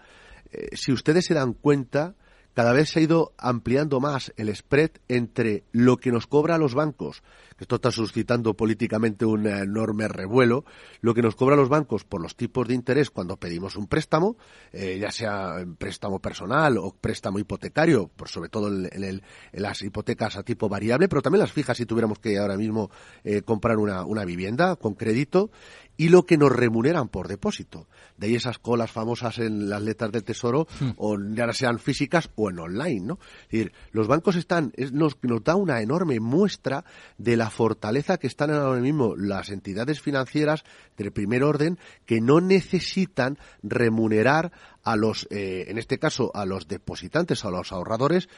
Eh, 0.52 0.70
si 0.74 0.92
ustedes 0.92 1.26
se 1.26 1.34
dan 1.34 1.54
cuenta, 1.54 2.16
cada 2.56 2.72
vez 2.72 2.90
se 2.90 3.00
ha 3.00 3.04
ido 3.04 3.34
ampliando 3.38 4.00
más 4.00 4.34
el 4.38 4.56
spread 4.56 4.92
entre 5.10 5.66
lo 5.74 5.98
que 5.98 6.12
nos 6.12 6.26
cobran 6.26 6.62
los 6.62 6.74
bancos, 6.74 7.22
que 7.58 7.66
esto 7.66 7.76
está 7.76 7.92
suscitando 7.92 8.54
políticamente 8.54 9.26
un 9.26 9.46
enorme 9.46 10.08
revuelo, 10.08 10.64
lo 11.02 11.14
que 11.14 11.22
nos 11.22 11.36
cobran 11.36 11.60
los 11.60 11.68
bancos 11.68 12.06
por 12.06 12.22
los 12.22 12.38
tipos 12.38 12.68
de 12.68 12.74
interés 12.74 13.10
cuando 13.10 13.36
pedimos 13.36 13.76
un 13.76 13.88
préstamo, 13.88 14.38
eh, 14.72 14.98
ya 15.00 15.12
sea 15.12 15.66
préstamo 15.78 16.20
personal 16.20 16.78
o 16.78 16.96
préstamo 16.96 17.40
hipotecario, 17.40 18.08
por 18.08 18.30
sobre 18.30 18.48
todo 18.48 18.70
en, 18.70 18.88
en, 18.90 19.04
el, 19.04 19.24
en, 19.52 19.62
las 19.62 19.82
hipotecas 19.82 20.38
a 20.38 20.44
tipo 20.44 20.70
variable, 20.70 21.10
pero 21.10 21.22
también 21.22 21.42
las 21.42 21.52
fijas 21.52 21.76
si 21.76 21.86
tuviéramos 21.86 22.20
que 22.20 22.38
ahora 22.38 22.56
mismo 22.56 22.90
eh, 23.26 23.42
comprar 23.42 23.78
una 23.78 24.24
vivienda 24.24 24.78
con 24.78 24.94
crédito, 24.94 25.52
y 25.98 26.10
lo 26.10 26.26
que 26.26 26.38
nos 26.38 26.52
remuneran 26.52 27.08
por 27.08 27.28
depósito. 27.28 27.88
De 28.18 28.28
ahí 28.28 28.36
esas 28.36 28.60
colas 28.60 28.92
famosas 28.92 29.40
en 29.40 29.70
las 29.70 29.82
letras 29.82 30.12
del 30.12 30.24
tesoro, 30.24 30.68
hmm. 30.80 30.92
o 30.98 31.18
ya 31.34 31.52
sean 31.54 31.80
físicas 31.80 32.30
o 32.36 32.50
en 32.50 32.60
online, 32.60 33.02
¿no? 33.02 33.20
Es 33.46 33.52
decir, 33.52 33.74
los 33.92 34.08
bancos 34.08 34.36
están, 34.36 34.72
es, 34.76 34.92
nos, 34.92 35.18
nos 35.22 35.44
da 35.44 35.56
una 35.56 35.82
enorme 35.82 36.20
muestra 36.20 36.86
de 37.18 37.38
la 37.38 37.50
fortaleza 37.50 38.18
que 38.18 38.28
están 38.28 38.52
ahora 38.52 38.80
mismo 38.80 39.16
las 39.16 39.50
entidades 39.50 40.02
financieras 40.02 40.64
del 40.98 41.12
primer 41.12 41.44
orden 41.44 41.78
que 42.06 42.22
no 42.22 42.42
necesitan 42.42 43.38
remunerar 43.64 44.52
a 44.86 44.96
los, 44.96 45.28
eh, 45.32 45.66
en 45.68 45.78
este 45.78 46.00
caso, 46.00 46.32
a 46.34 46.46
los 46.46 46.68
depositantes 46.68 47.44
a 47.44 47.50
los 47.50 47.72
ahorradores 47.72 48.30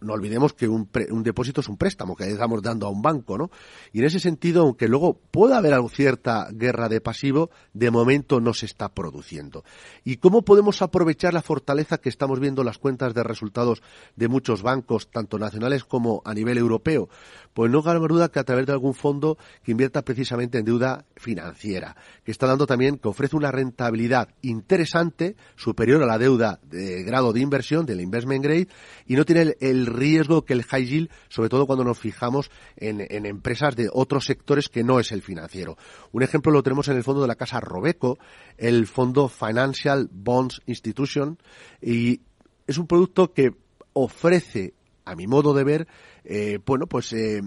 no 0.00 0.12
olvidemos 0.12 0.52
que 0.52 0.68
un, 0.68 0.86
pre, 0.86 1.08
un, 1.10 1.22
depósito 1.22 1.60
es 1.60 1.68
un 1.68 1.76
préstamo 1.76 2.14
que 2.14 2.24
estamos 2.24 2.62
dando 2.62 2.86
a 2.86 2.90
un 2.90 3.02
banco, 3.02 3.36
¿no? 3.36 3.50
Y 3.92 4.00
en 4.00 4.04
ese 4.04 4.20
sentido, 4.20 4.62
aunque 4.62 4.88
luego 4.88 5.18
pueda 5.30 5.58
haber 5.58 5.78
cierta 5.90 6.48
guerra 6.52 6.88
de 6.88 7.00
pasivo, 7.00 7.50
de 7.72 7.90
momento 7.90 8.40
no 8.40 8.54
se 8.54 8.66
está 8.66 8.88
produciendo. 8.88 9.64
¿Y 10.04 10.16
cómo 10.16 10.42
podemos 10.42 10.82
aprovechar 10.82 11.34
la 11.34 11.42
fortaleza 11.42 11.98
que 11.98 12.08
estamos 12.08 12.40
viendo 12.40 12.62
en 12.62 12.66
las 12.66 12.78
cuentas 12.78 13.14
de 13.14 13.22
resultados 13.22 13.82
de 14.16 14.28
muchos 14.28 14.62
bancos, 14.62 15.10
tanto 15.10 15.38
nacionales 15.38 15.84
como 15.84 16.22
a 16.24 16.34
nivel 16.34 16.58
europeo? 16.58 17.08
Pues 17.52 17.70
no 17.70 17.82
cabe 17.82 18.06
duda 18.06 18.28
que 18.28 18.38
a 18.38 18.44
través 18.44 18.66
de 18.66 18.72
algún 18.72 18.94
fondo 18.94 19.38
que 19.62 19.72
invierta 19.72 20.02
precisamente 20.02 20.58
en 20.58 20.64
deuda 20.64 21.04
financiera, 21.16 21.96
que 22.24 22.30
está 22.30 22.46
dando 22.46 22.66
también, 22.66 22.98
que 22.98 23.08
ofrece 23.08 23.36
una 23.36 23.50
rentabilidad 23.50 24.28
interesante, 24.42 25.36
superior 25.58 26.02
a 26.02 26.06
la 26.06 26.18
deuda 26.18 26.60
de 26.62 27.02
grado 27.02 27.32
de 27.32 27.40
inversión, 27.40 27.84
del 27.84 28.00
investment 28.00 28.44
grade, 28.44 28.68
y 29.06 29.16
no 29.16 29.24
tiene 29.24 29.56
el, 29.60 29.86
riesgo 29.86 30.44
que 30.44 30.52
el 30.52 30.62
high 30.62 30.86
yield, 30.86 31.10
sobre 31.28 31.48
todo 31.48 31.66
cuando 31.66 31.84
nos 31.84 31.98
fijamos 31.98 32.50
en, 32.76 33.00
empresas 33.26 33.74
de 33.74 33.90
otros 33.92 34.24
sectores 34.24 34.68
que 34.68 34.84
no 34.84 35.00
es 35.00 35.10
el 35.10 35.20
financiero. 35.20 35.76
Un 36.12 36.22
ejemplo 36.22 36.52
lo 36.52 36.62
tenemos 36.62 36.88
en 36.88 36.96
el 36.96 37.02
fondo 37.02 37.22
de 37.22 37.28
la 37.28 37.34
casa 37.34 37.60
Robeco, 37.60 38.18
el 38.56 38.86
fondo 38.86 39.28
Financial 39.28 40.08
Bonds 40.10 40.62
Institution, 40.66 41.38
y 41.82 42.20
es 42.66 42.78
un 42.78 42.86
producto 42.86 43.32
que 43.32 43.52
ofrece, 43.92 44.74
a 45.04 45.16
mi 45.16 45.26
modo 45.26 45.54
de 45.54 45.64
ver, 45.64 45.88
eh, 46.24 46.60
bueno, 46.64 46.86
pues 46.86 47.12
eh, 47.14 47.40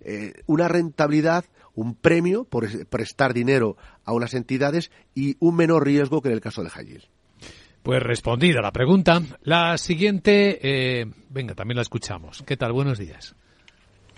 eh, 0.00 0.34
una 0.46 0.68
rentabilidad, 0.68 1.46
un 1.74 1.94
premio 1.94 2.44
por 2.44 2.68
prestar 2.88 3.32
dinero 3.32 3.76
a 4.04 4.12
unas 4.12 4.34
entidades 4.34 4.90
y 5.14 5.36
un 5.38 5.56
menor 5.56 5.86
riesgo 5.86 6.20
que 6.20 6.28
en 6.28 6.34
el 6.34 6.40
caso 6.40 6.62
de 6.62 6.70
high 6.70 6.86
yield. 6.86 7.17
Pues 7.82 8.02
respondida 8.02 8.60
la 8.60 8.72
pregunta. 8.72 9.22
La 9.42 9.78
siguiente, 9.78 10.58
eh, 10.62 11.06
venga, 11.30 11.54
también 11.54 11.76
la 11.76 11.82
escuchamos. 11.82 12.42
¿Qué 12.46 12.56
tal? 12.56 12.72
Buenos 12.72 12.98
días. 12.98 13.34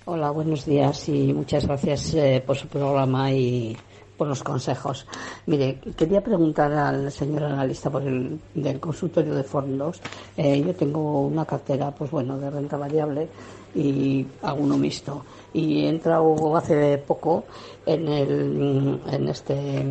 Hola, 0.06 0.30
buenos 0.30 0.64
días 0.64 1.08
y 1.08 1.32
muchas 1.32 1.66
gracias 1.66 2.14
eh, 2.14 2.42
por 2.44 2.56
su 2.56 2.66
programa 2.66 3.30
y 3.30 3.76
por 4.20 4.28
los 4.28 4.42
consejos. 4.42 5.06
Mire, 5.46 5.78
quería 5.96 6.20
preguntar 6.20 6.72
al 6.72 7.12
señor 7.12 7.44
analista 7.44 7.90
por 7.90 8.02
el 8.02 8.38
del 8.54 8.80
consultorio 8.80 9.34
de 9.34 9.44
fondos. 9.44 10.00
Eh, 10.36 10.62
yo 10.62 10.74
tengo 10.74 11.22
una 11.22 11.44
cartera, 11.44 11.90
pues 11.90 12.10
bueno, 12.10 12.38
de 12.38 12.50
renta 12.50 12.76
variable 12.76 13.28
y 13.74 14.26
hago 14.42 14.62
uno 14.62 14.76
mixto. 14.76 15.24
Y 15.54 15.84
he 15.84 15.88
entrado 15.88 16.56
hace 16.56 16.98
poco 16.98 17.44
en 17.86 18.08
el 18.08 19.00
en 19.10 19.28
este 19.28 19.84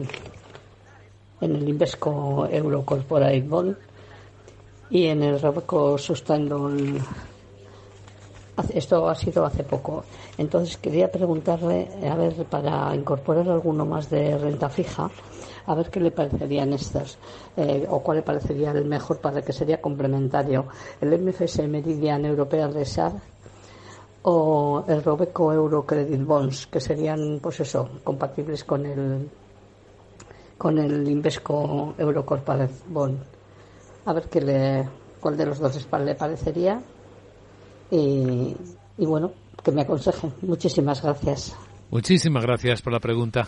en 1.41 1.55
el 1.55 1.67
Invesco 1.67 2.48
Euro 2.50 2.84
Corporate 2.86 3.41
Bond 3.41 3.77
y 4.89 5.05
en 5.08 5.24
el 5.24 5.39
Robeco 5.39 5.98
Sustainable 5.98 7.01
Esto 8.74 9.08
ha 9.08 9.15
sido 9.15 9.46
hace 9.46 9.63
poco. 9.63 10.03
Entonces 10.38 10.77
quería 10.77 11.12
preguntarle, 11.12 11.88
a 12.10 12.15
ver, 12.15 12.46
para 12.46 12.93
incorporar 12.96 13.50
alguno 13.50 13.86
más 13.86 14.10
de 14.10 14.38
renta 14.38 14.69
fija, 14.69 15.10
a 15.65 15.75
ver 15.75 15.89
qué 15.89 16.00
le 16.00 16.12
parecerían 16.12 16.74
estas 16.74 17.17
eh, 17.55 17.86
o 17.89 18.01
cuál 18.01 18.17
le 18.17 18.24
parecería 18.24 18.72
el 18.72 18.86
mejor 18.86 19.19
para 19.19 19.41
que 19.41 19.53
sería 19.53 19.79
complementario. 19.79 20.65
El 21.00 21.17
MFS 21.19 21.67
Meridian 21.67 22.25
European 22.25 22.74
Reserve 22.74 23.19
o 24.24 24.84
el 24.88 25.03
Robeco 25.03 25.53
Euro 25.53 25.86
Credit 25.86 26.25
Bonds, 26.25 26.67
que 26.67 26.81
serían, 26.81 27.39
pues 27.41 27.60
eso, 27.62 27.89
compatibles 28.03 28.63
con 28.63 28.86
el 28.86 29.29
con 30.60 30.78
el 30.78 31.08
Invesco 31.08 31.96
Euro 31.98 32.25
Corporate 32.25 32.74
Bond. 32.89 33.18
A 34.06 34.13
ver 34.13 34.30
qué 34.30 34.42
le, 34.42 34.89
cuál 35.22 35.38
de 35.38 35.46
los 35.46 35.58
dos 35.60 35.88
le 36.06 36.16
parecería 36.16 36.82
y, 37.89 38.56
y 38.98 39.06
bueno, 39.06 39.32
que 39.63 39.72
me 39.72 39.82
aconseje. 39.82 40.30
Muchísimas 40.42 41.01
gracias. 41.01 41.56
Muchísimas 41.89 42.44
gracias 42.44 42.82
por 42.82 42.92
la 42.92 43.00
pregunta. 43.00 43.48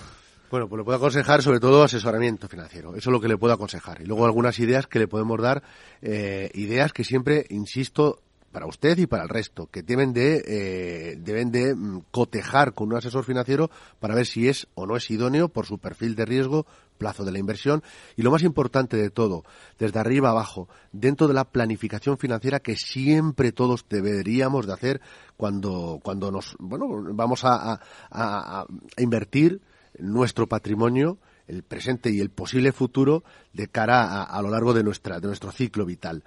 Bueno, 0.50 0.70
pues 0.70 0.80
le 0.80 0.86
puedo 0.86 0.98
aconsejar 0.98 1.42
sobre 1.42 1.60
todo 1.60 1.84
asesoramiento 1.84 2.48
financiero. 2.48 2.96
Eso 2.96 3.10
es 3.10 3.14
lo 3.14 3.20
que 3.20 3.28
le 3.28 3.38
puedo 3.38 3.54
aconsejar. 3.54 4.02
Y 4.02 4.06
luego 4.06 4.26
algunas 4.26 4.58
ideas 4.60 4.88
que 4.88 5.00
le 5.00 5.08
podemos 5.08 5.40
dar, 5.42 5.64
eh, 6.02 6.50
ideas 6.54 6.94
que 6.94 7.04
siempre, 7.04 7.46
insisto, 7.50 8.22
para 8.52 8.66
usted 8.66 8.98
y 8.98 9.08
para 9.08 9.24
el 9.24 9.30
resto, 9.30 9.68
que 9.68 9.84
deben 9.84 10.14
de, 10.14 10.44
eh, 10.46 11.16
deben 11.18 11.52
de 11.52 11.76
mm, 11.76 12.04
cotejar 12.12 12.74
con 12.74 12.90
un 12.90 12.96
asesor 12.96 13.24
financiero 13.24 13.70
para 14.00 14.16
ver 14.16 14.26
si 14.26 14.48
es 14.48 14.68
o 14.76 14.86
no 14.86 14.96
es 14.96 15.10
idóneo 15.10 15.50
por 15.50 15.66
su 15.66 15.78
perfil 15.80 16.16
de 16.16 16.26
riesgo, 16.26 16.66
plazo 16.98 17.24
de 17.24 17.32
la 17.32 17.40
inversión 17.40 17.82
y 18.16 18.22
lo 18.22 18.32
más 18.32 18.44
importante 18.44 18.98
de 18.98 19.10
todo, 19.10 19.44
desde 19.80 20.00
arriba 20.00 20.30
abajo, 20.30 20.70
dentro 20.92 21.28
de 21.28 21.34
la 21.34 21.46
planificación 21.46 22.18
financiera 22.18 22.60
que 22.60 22.76
siempre 22.76 23.52
todos 23.52 23.86
deberíamos 23.90 24.68
de 24.68 24.74
hacer 24.74 25.02
cuando, 25.36 26.00
cuando 26.04 26.32
nos, 26.32 26.56
bueno, 26.60 26.88
vamos 27.14 27.44
a, 27.44 27.80
a 28.12 28.66
invertir 28.98 29.62
nuestro 29.98 30.48
patrimonio 30.48 31.18
el 31.48 31.64
presente 31.64 32.10
y 32.12 32.20
el 32.20 32.30
posible 32.30 32.72
futuro 32.72 33.24
de 33.54 33.68
cara 33.68 34.04
a, 34.04 34.24
a, 34.24 34.42
lo 34.42 34.50
largo 34.50 34.74
de 34.74 34.84
nuestra 34.84 35.20
de 35.20 35.28
nuestro 35.28 35.52
ciclo 35.52 35.86
vital. 35.86 36.24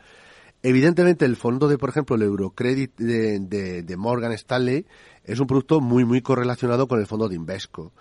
Evidentemente, 0.67 1.27
el 1.27 1.37
fondo 1.37 1.69
de, 1.69 1.77
por 1.77 1.91
ejemplo, 1.91 2.17
el 2.17 2.23
Eurocredit 2.23 2.97
de, 2.97 3.97
Morgan 3.99 4.33
Stanley 4.33 4.87
es 5.23 5.39
un 5.39 5.47
producto 5.47 5.83
muy, 5.83 6.07
muy 6.07 6.23
correlacionado 6.23 6.89
con 6.89 6.99
el 6.99 7.07
fondo 7.07 7.29
de 7.29 7.37
Invesco. 7.37 7.93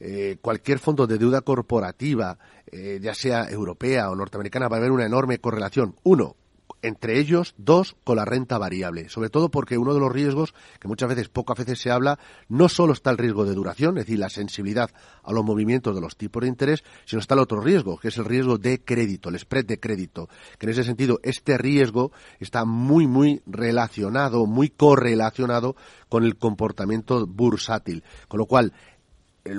Eh, 0.00 0.36
cualquier 0.40 0.80
fondo 0.80 1.06
de 1.06 1.16
deuda 1.16 1.42
corporativa, 1.42 2.36
eh, 2.72 2.98
ya 3.00 3.14
sea 3.14 3.48
europea 3.48 4.10
o 4.10 4.16
norteamericana, 4.16 4.66
va 4.66 4.78
a 4.78 4.80
haber 4.80 4.90
una 4.90 5.06
enorme 5.06 5.38
correlación. 5.38 5.94
Uno, 6.02 6.34
entre 6.82 7.18
ellos 7.18 7.54
dos 7.56 7.96
con 8.04 8.16
la 8.16 8.24
renta 8.24 8.58
variable, 8.58 9.08
sobre 9.08 9.30
todo 9.30 9.50
porque 9.50 9.78
uno 9.78 9.94
de 9.94 10.00
los 10.00 10.12
riesgos 10.12 10.54
que 10.80 10.88
muchas 10.88 11.08
veces, 11.08 11.28
pocas 11.28 11.58
veces 11.58 11.80
se 11.80 11.90
habla, 11.90 12.18
no 12.48 12.68
solo 12.68 12.92
está 12.92 13.10
el 13.10 13.18
riesgo 13.18 13.44
de 13.44 13.54
duración, 13.54 13.98
es 13.98 14.06
decir, 14.06 14.18
la 14.18 14.28
sensibilidad 14.28 14.90
a 15.22 15.32
los 15.32 15.44
movimientos 15.44 15.94
de 15.94 16.00
los 16.00 16.16
tipos 16.16 16.42
de 16.42 16.48
interés, 16.48 16.84
sino 17.04 17.20
está 17.20 17.34
el 17.34 17.40
otro 17.40 17.60
riesgo, 17.60 17.98
que 17.98 18.08
es 18.08 18.16
el 18.18 18.24
riesgo 18.24 18.58
de 18.58 18.82
crédito, 18.82 19.28
el 19.28 19.38
spread 19.38 19.66
de 19.66 19.80
crédito, 19.80 20.28
que 20.58 20.66
en 20.66 20.70
ese 20.70 20.84
sentido 20.84 21.20
este 21.22 21.58
riesgo 21.58 22.12
está 22.40 22.64
muy, 22.64 23.06
muy 23.06 23.42
relacionado, 23.46 24.46
muy 24.46 24.70
correlacionado 24.70 25.76
con 26.08 26.24
el 26.24 26.36
comportamiento 26.36 27.26
bursátil, 27.26 28.04
con 28.28 28.38
lo 28.38 28.46
cual 28.46 28.72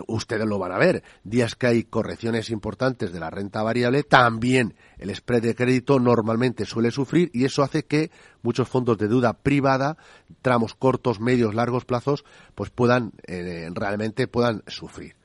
ustedes 0.08 0.46
lo 0.46 0.60
van 0.60 0.72
a 0.72 0.78
ver, 0.78 1.04
días 1.24 1.56
que 1.56 1.68
hay 1.68 1.84
correcciones 1.84 2.50
importantes 2.50 3.12
de 3.12 3.20
la 3.20 3.30
renta 3.30 3.64
variable, 3.64 4.04
también 4.04 4.76
el 4.98 5.16
spread 5.16 5.42
de 5.42 5.56
crédito 5.56 6.00
normalmente 6.00 6.66
suele 6.66 6.92
sufrir 6.92 7.30
y 7.34 7.46
eso 7.46 7.64
hace 7.64 7.86
que 7.86 8.12
muchos 8.42 8.68
fondos 8.68 8.98
de 8.98 9.08
deuda 9.08 9.34
privada, 9.34 9.98
tramos 10.42 10.76
cortos, 10.76 11.20
medios, 11.20 11.56
largos 11.56 11.86
plazos, 11.86 12.26
pues 12.56 12.70
puedan 12.70 13.14
eh, 13.28 13.70
realmente 13.74 14.28
puedan 14.28 14.64
sufrir. 14.68 15.16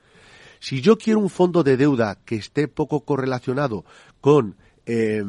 Si 0.59 0.81
yo 0.81 0.97
quiero 0.97 1.19
un 1.19 1.29
fondo 1.29 1.63
de 1.63 1.77
deuda 1.77 2.17
que 2.25 2.35
esté 2.35 2.67
poco 2.67 3.01
correlacionado 3.05 3.85
con, 4.21 4.55
eh, 4.85 5.23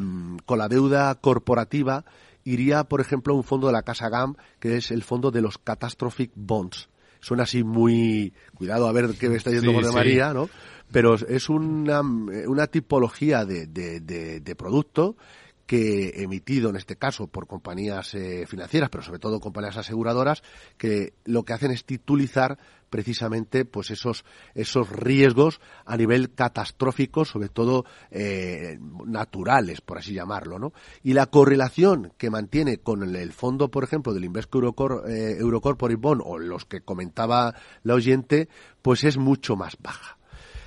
con 0.47 0.59
la 0.59 0.69
deuda 0.69 1.15
corporativa, 1.17 2.05
iría, 2.45 2.85
por 2.85 3.01
ejemplo, 3.01 3.35
a 3.35 3.37
un 3.37 3.45
fondo 3.45 3.67
de 3.67 3.73
la 3.73 3.83
Casa 3.83 4.09
GAM, 4.09 4.37
que 4.61 4.77
es 4.77 4.91
el 4.91 5.03
fondo 5.03 5.31
de 5.31 5.43
los 5.43 5.59
Catastrophic 5.59 6.31
Bonds 6.35 6.89
suena 7.21 7.45
así 7.45 7.65
muy, 7.65 8.33
cuidado 8.55 8.89
a 8.89 8.93
ver 8.93 9.15
qué 9.19 9.29
me 9.29 9.37
está 9.37 9.51
yendo 9.51 9.73
con 9.73 9.95
María, 9.95 10.33
¿no? 10.33 10.49
Pero 10.93 11.15
es 11.15 11.49
una, 11.49 12.01
una 12.01 12.67
tipología 12.69 13.45
de, 13.45 13.67
de, 13.67 14.01
de, 14.01 14.41
de 14.41 14.55
producto 14.55 15.17
que 15.67 16.23
emitido 16.23 16.71
en 16.71 16.77
este 16.77 16.97
caso 16.97 17.27
por 17.27 17.47
compañías 17.47 18.15
eh, 18.15 18.47
financieras, 18.47 18.89
pero 18.89 19.03
sobre 19.03 19.19
todo 19.19 19.41
compañías 19.41 19.77
aseguradoras, 19.77 20.43
que 20.79 21.15
lo 21.25 21.45
que 21.45 21.53
hacen 21.53 21.73
es 21.73 21.85
titulizar 21.85 22.59
precisamente 22.89 23.65
pues 23.65 23.91
esos 23.91 24.25
esos 24.55 24.89
riesgos 24.89 25.61
a 25.85 25.97
nivel 25.97 26.33
catastrófico, 26.33 27.25
sobre 27.25 27.49
todo 27.49 27.85
eh, 28.11 28.79
naturales, 29.05 29.81
por 29.81 29.99
así 29.99 30.15
llamarlo, 30.15 30.59
¿no? 30.59 30.73
Y 31.03 31.13
la 31.13 31.27
correlación 31.27 32.13
que 32.17 32.31
mantiene 32.31 32.79
con 32.79 33.03
el, 33.03 33.33
fondo, 33.33 33.71
por 33.71 33.85
ejemplo, 33.85 34.15
del 34.15 34.25
Invesco 34.25 34.59
Eurocor, 34.59 35.05
eh, 35.11 35.37
Eurocorporate 35.39 36.01
Bond 36.01 36.23
o 36.25 36.39
los 36.39 36.65
que 36.65 36.81
comentaba 36.81 37.55
la 37.83 37.95
oyente, 37.95 38.49
pues 38.83 39.05
es 39.05 39.19
mucho 39.19 39.57
más 39.57 39.77
baja. 39.81 40.19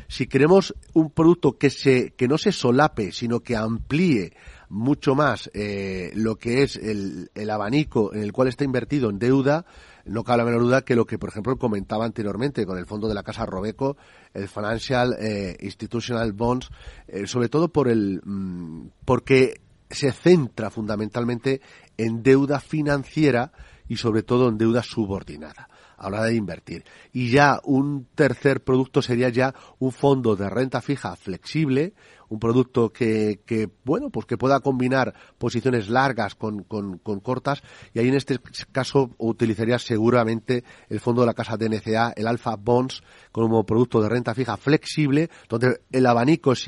Si 0.08 0.26
queremos 0.28 0.76
un 0.94 1.12
producto 1.12 1.58
que 1.58 1.70
se 1.70 2.12
que 2.12 2.28
no 2.28 2.38
se 2.38 2.52
solape, 2.52 3.12
sino 3.12 3.42
que 3.42 3.56
amplíe 3.56 4.34
mucho 4.70 5.16
más 5.16 5.50
eh, 5.54 6.12
lo 6.16 6.36
que 6.38 6.64
es 6.64 6.76
el, 6.76 7.32
el, 7.36 7.50
abanico 7.50 8.14
en 8.14 8.22
el 8.22 8.32
cual 8.32 8.48
está 8.48 8.64
invertido 8.64 9.10
en 9.10 9.20
deuda, 9.20 9.66
no 10.06 10.24
cabe 10.24 10.40
la 10.40 10.46
menor 10.46 10.62
duda 10.62 10.82
que 10.84 10.96
lo 10.96 11.06
que, 11.06 11.18
por 11.18 11.30
ejemplo, 11.30 11.58
comentaba 11.58 12.06
anteriormente 12.06 12.66
con 12.66 12.78
el 12.78 12.86
fondo 12.86 13.08
de 13.08 13.16
la 13.16 13.24
Casa 13.24 13.46
Robeco, 13.46 13.98
el 14.34 14.48
Financial 14.48 15.16
eh, 15.20 15.58
Institutional 15.62 16.34
Bonds, 16.34 16.70
eh, 17.08 17.28
sobre 17.28 17.50
todo 17.50 17.70
por 17.70 17.88
el, 17.88 18.22
mmm, 18.24 18.88
porque 19.06 19.62
se 19.90 20.12
centra 20.12 20.70
fundamentalmente 20.70 21.62
en 21.98 22.22
deuda 22.22 22.60
financiera 22.60 23.52
y 23.88 23.98
sobre 23.98 24.24
todo 24.24 24.50
en 24.50 24.58
deuda 24.58 24.84
subordinada 24.84 25.68
a 25.98 26.10
la 26.10 26.20
hora 26.20 26.26
de 26.28 26.36
invertir. 26.36 26.86
Y 27.12 27.30
ya 27.30 27.60
un 27.64 28.08
tercer 28.16 28.64
producto 28.64 29.02
sería 29.02 29.30
ya 29.30 29.54
un 29.80 29.92
fondo 29.92 30.36
de 30.36 30.50
renta 30.50 30.82
fija 30.82 31.16
flexible, 31.16 31.94
un 32.30 32.40
producto 32.40 32.92
que, 32.92 33.42
que 33.46 33.70
bueno, 33.84 34.10
pues 34.10 34.26
que 34.26 34.38
pueda 34.38 34.60
combinar 34.60 35.14
posiciones 35.38 35.90
largas 35.90 36.36
con, 36.36 36.64
con, 36.64 36.98
con, 37.00 37.20
cortas 37.20 37.62
y 37.94 38.00
ahí 38.00 38.08
en 38.08 38.16
este 38.16 38.40
caso 38.72 39.12
utilizaría 39.18 39.78
seguramente 39.80 40.64
el 40.90 41.00
fondo 41.00 41.22
de 41.22 41.28
la 41.28 41.34
casa 41.34 41.58
DNCA, 41.58 42.14
el 42.16 42.28
Alpha 42.28 42.56
Bonds, 42.56 43.04
como 43.32 43.66
producto 43.66 44.02
de 44.02 44.10
renta 44.10 44.34
fija 44.34 44.58
flexible, 44.58 45.30
donde 45.48 45.82
el 45.92 46.06
abanico 46.06 46.54
es, 46.54 46.68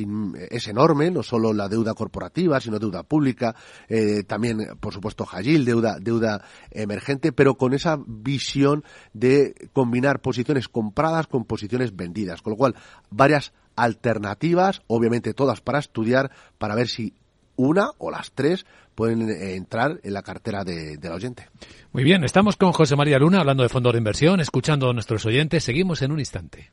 enorme, 0.68 1.12
no 1.12 1.24
solo 1.24 1.54
la 1.54 1.68
deuda 1.68 1.94
corporativa, 1.94 2.60
sino 2.60 2.80
deuda 2.80 3.04
pública, 3.04 3.56
eh, 3.88 4.24
también, 4.24 4.60
por 4.80 4.94
supuesto, 4.94 5.28
Hagil, 5.32 5.66
deuda, 5.66 5.98
deuda 6.00 6.44
emergente, 6.72 7.32
pero 7.32 7.56
con 7.56 7.74
esa 7.74 7.98
visión 8.06 8.84
de 9.14 9.70
combinar 9.74 10.22
posiciones 10.22 10.68
compradas 10.68 11.28
con 11.28 11.46
posiciones 11.46 11.96
vendidas, 11.96 12.42
con 12.42 12.52
lo 12.52 12.58
cual 12.58 12.76
varias 13.10 13.54
alternativas, 13.76 14.82
obviamente 14.88 15.34
todas 15.34 15.62
para 15.62 15.80
estudiar, 15.80 16.32
para 16.58 16.76
ver 16.76 16.88
si 16.88 17.14
una 17.56 17.92
o 17.98 18.12
las 18.12 18.32
tres 18.32 18.66
pueden 18.96 19.30
eh, 19.30 19.56
entrar 19.56 20.00
en 20.04 20.14
la 20.14 20.22
cartera 20.22 20.64
de, 20.64 20.98
del 20.98 21.12
oyente. 21.12 21.50
Muy 21.92 22.04
bien, 22.04 22.24
estamos 22.24 22.56
con 22.58 22.72
José 22.72 22.96
María 22.96 23.20
Luna 23.20 23.40
hablando 23.40 23.64
de 23.64 23.70
fondos 23.70 23.94
de 23.94 23.98
inversión, 23.98 24.40
escuchando 24.40 24.90
a 24.90 24.94
nuestros 24.94 25.26
oyentes. 25.26 25.64
Seguimos 25.64 26.02
en 26.02 26.12
un 26.12 26.20
instante. 26.20 26.72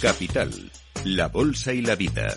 Capital, 0.00 0.50
la 1.04 1.28
bolsa 1.28 1.72
y 1.72 1.82
la 1.82 1.96
vida. 1.96 2.36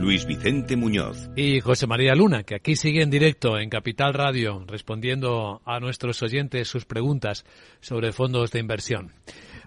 Luis 0.00 0.24
Vicente 0.24 0.76
Muñoz. 0.76 1.28
Y 1.36 1.60
José 1.60 1.86
María 1.86 2.14
Luna, 2.14 2.42
que 2.42 2.54
aquí 2.54 2.74
sigue 2.74 3.02
en 3.02 3.10
directo 3.10 3.58
en 3.58 3.68
Capital 3.68 4.14
Radio, 4.14 4.64
respondiendo 4.66 5.60
a 5.66 5.78
nuestros 5.78 6.22
oyentes 6.22 6.68
sus 6.68 6.86
preguntas 6.86 7.44
sobre 7.80 8.10
fondos 8.12 8.50
de 8.50 8.60
inversión. 8.60 9.12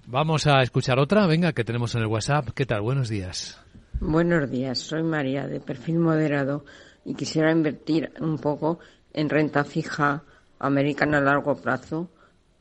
Vamos 0.07 0.47
a 0.47 0.63
escuchar 0.63 0.97
otra, 0.97 1.27
venga, 1.27 1.53
que 1.53 1.63
tenemos 1.63 1.93
en 1.93 2.01
el 2.01 2.07
WhatsApp. 2.07 2.49
¿Qué 2.55 2.65
tal? 2.65 2.81
Buenos 2.81 3.09
días. 3.09 3.61
Buenos 3.99 4.49
días, 4.49 4.79
soy 4.79 5.03
María, 5.03 5.45
de 5.45 5.59
perfil 5.59 5.99
moderado, 5.99 6.65
y 7.05 7.13
quisiera 7.13 7.51
invertir 7.51 8.11
un 8.19 8.39
poco 8.39 8.79
en 9.13 9.29
renta 9.29 9.63
fija 9.63 10.23
americana 10.57 11.19
a 11.19 11.21
largo 11.21 11.55
plazo 11.61 12.09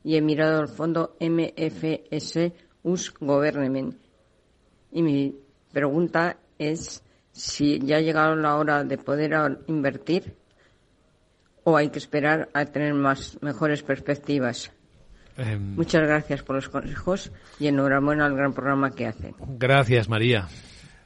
y 0.03 0.15
he 0.15 0.21
mirado 0.21 0.61
el 0.61 0.67
fondo 0.67 1.17
MFS 1.19 2.51
US 2.83 3.11
Government. 3.19 3.95
Y 4.91 5.01
mi 5.01 5.35
pregunta 5.71 6.37
es 6.59 7.03
si 7.33 7.79
ya 7.79 7.97
ha 7.97 8.01
llegado 8.01 8.35
la 8.35 8.55
hora 8.55 8.83
de 8.83 8.97
poder 8.97 9.59
invertir 9.67 10.35
o 11.63 11.75
hay 11.75 11.89
que 11.89 11.99
esperar 11.99 12.49
a 12.53 12.65
tener 12.65 12.93
más 12.93 13.37
mejores 13.41 13.83
perspectivas. 13.83 14.71
Em, 15.37 15.75
Muchas 15.75 16.03
gracias 16.03 16.43
por 16.43 16.55
los 16.55 16.69
consejos 16.69 17.31
y 17.59 17.67
enhorabuena 17.67 18.25
al 18.25 18.35
gran 18.35 18.53
programa 18.53 18.91
que 18.91 19.07
hacen. 19.07 19.33
Gracias, 19.57 20.07
María. 20.07 20.47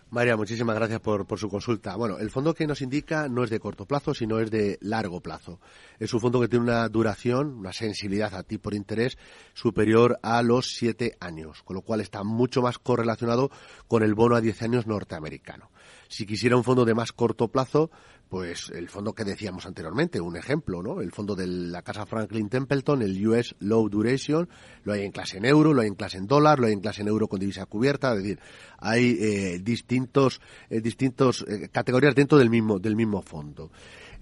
María, 0.09 0.37
muchísimas 0.37 0.75
gracias 0.77 1.01
por, 1.01 1.25
su 1.37 1.49
consulta. 1.49 1.97
Bueno, 1.97 2.17
el 2.17 2.29
fondo 2.29 2.53
que 2.53 2.65
nos 2.65 2.81
indica 2.81 3.27
no 3.27 3.43
es 3.43 3.49
de 3.49 3.59
corto 3.59 3.85
plazo, 3.85 4.13
sino 4.13 4.39
es 4.39 4.49
de 4.49 4.77
largo 4.79 5.19
plazo. 5.19 5.59
Es 5.99 6.13
un 6.13 6.21
fondo 6.21 6.39
que 6.39 6.47
tiene 6.47 6.63
una 6.63 6.87
duración, 6.87 7.57
una 7.57 7.73
sensibilidad 7.73 8.33
a 8.33 8.43
tipo 8.43 8.69
de 8.69 8.77
interés 8.77 9.17
superior 9.53 10.17
a 10.23 10.41
los 10.43 10.73
siete 10.73 11.17
años, 11.19 11.61
con 11.63 11.75
lo 11.75 11.81
cual 11.81 11.99
está 11.99 12.23
mucho 12.23 12.61
más 12.61 12.79
correlacionado 12.79 13.51
con 13.89 14.01
el 14.01 14.15
bono 14.15 14.37
a 14.37 14.41
diez 14.41 14.61
años 14.61 14.87
norteamericano. 14.87 15.71
Si 16.07 16.25
quisiera 16.25 16.55
un 16.55 16.63
fondo 16.63 16.85
de 16.85 16.95
más 16.95 17.11
corto 17.11 17.49
plazo, 17.49 17.91
pues 18.29 18.69
el 18.69 18.89
fondo 18.89 19.13
que 19.13 19.23
decíamos 19.23 19.65
anteriormente, 19.65 20.19
un 20.19 20.35
ejemplo, 20.35 20.83
¿no? 20.83 21.01
El 21.01 21.11
fondo 21.11 21.35
de 21.35 21.47
la 21.47 21.81
casa 21.81 22.05
Franklin 22.05 22.49
Templeton, 22.49 23.01
el 23.01 23.25
US 23.27 23.55
Low 23.59 23.89
Duration, 23.89 24.49
lo 24.83 24.93
hay 24.93 25.03
en 25.03 25.11
clase 25.11 25.37
en 25.37 25.45
euro, 25.45 25.73
lo 25.73 25.81
hay 25.81 25.87
en 25.87 25.95
clase 25.95 26.17
en 26.17 26.27
dólar, 26.27 26.59
lo 26.59 26.67
hay 26.67 26.73
en 26.73 26.81
clase 26.81 27.01
en 27.01 27.07
euro 27.07 27.27
con 27.27 27.39
divisa 27.39 27.65
cubierta, 27.65 28.11
es 28.13 28.23
decir, 28.23 28.39
hay 28.79 29.17
eh, 29.19 29.59
distintos, 29.59 30.41
eh, 30.69 30.81
distintos 30.81 31.45
eh, 31.47 31.69
categorías 31.69 32.15
dentro 32.15 32.37
del 32.37 32.49
mismo, 32.49 32.79
del 32.79 32.95
mismo 32.95 33.21
fondo. 33.21 33.71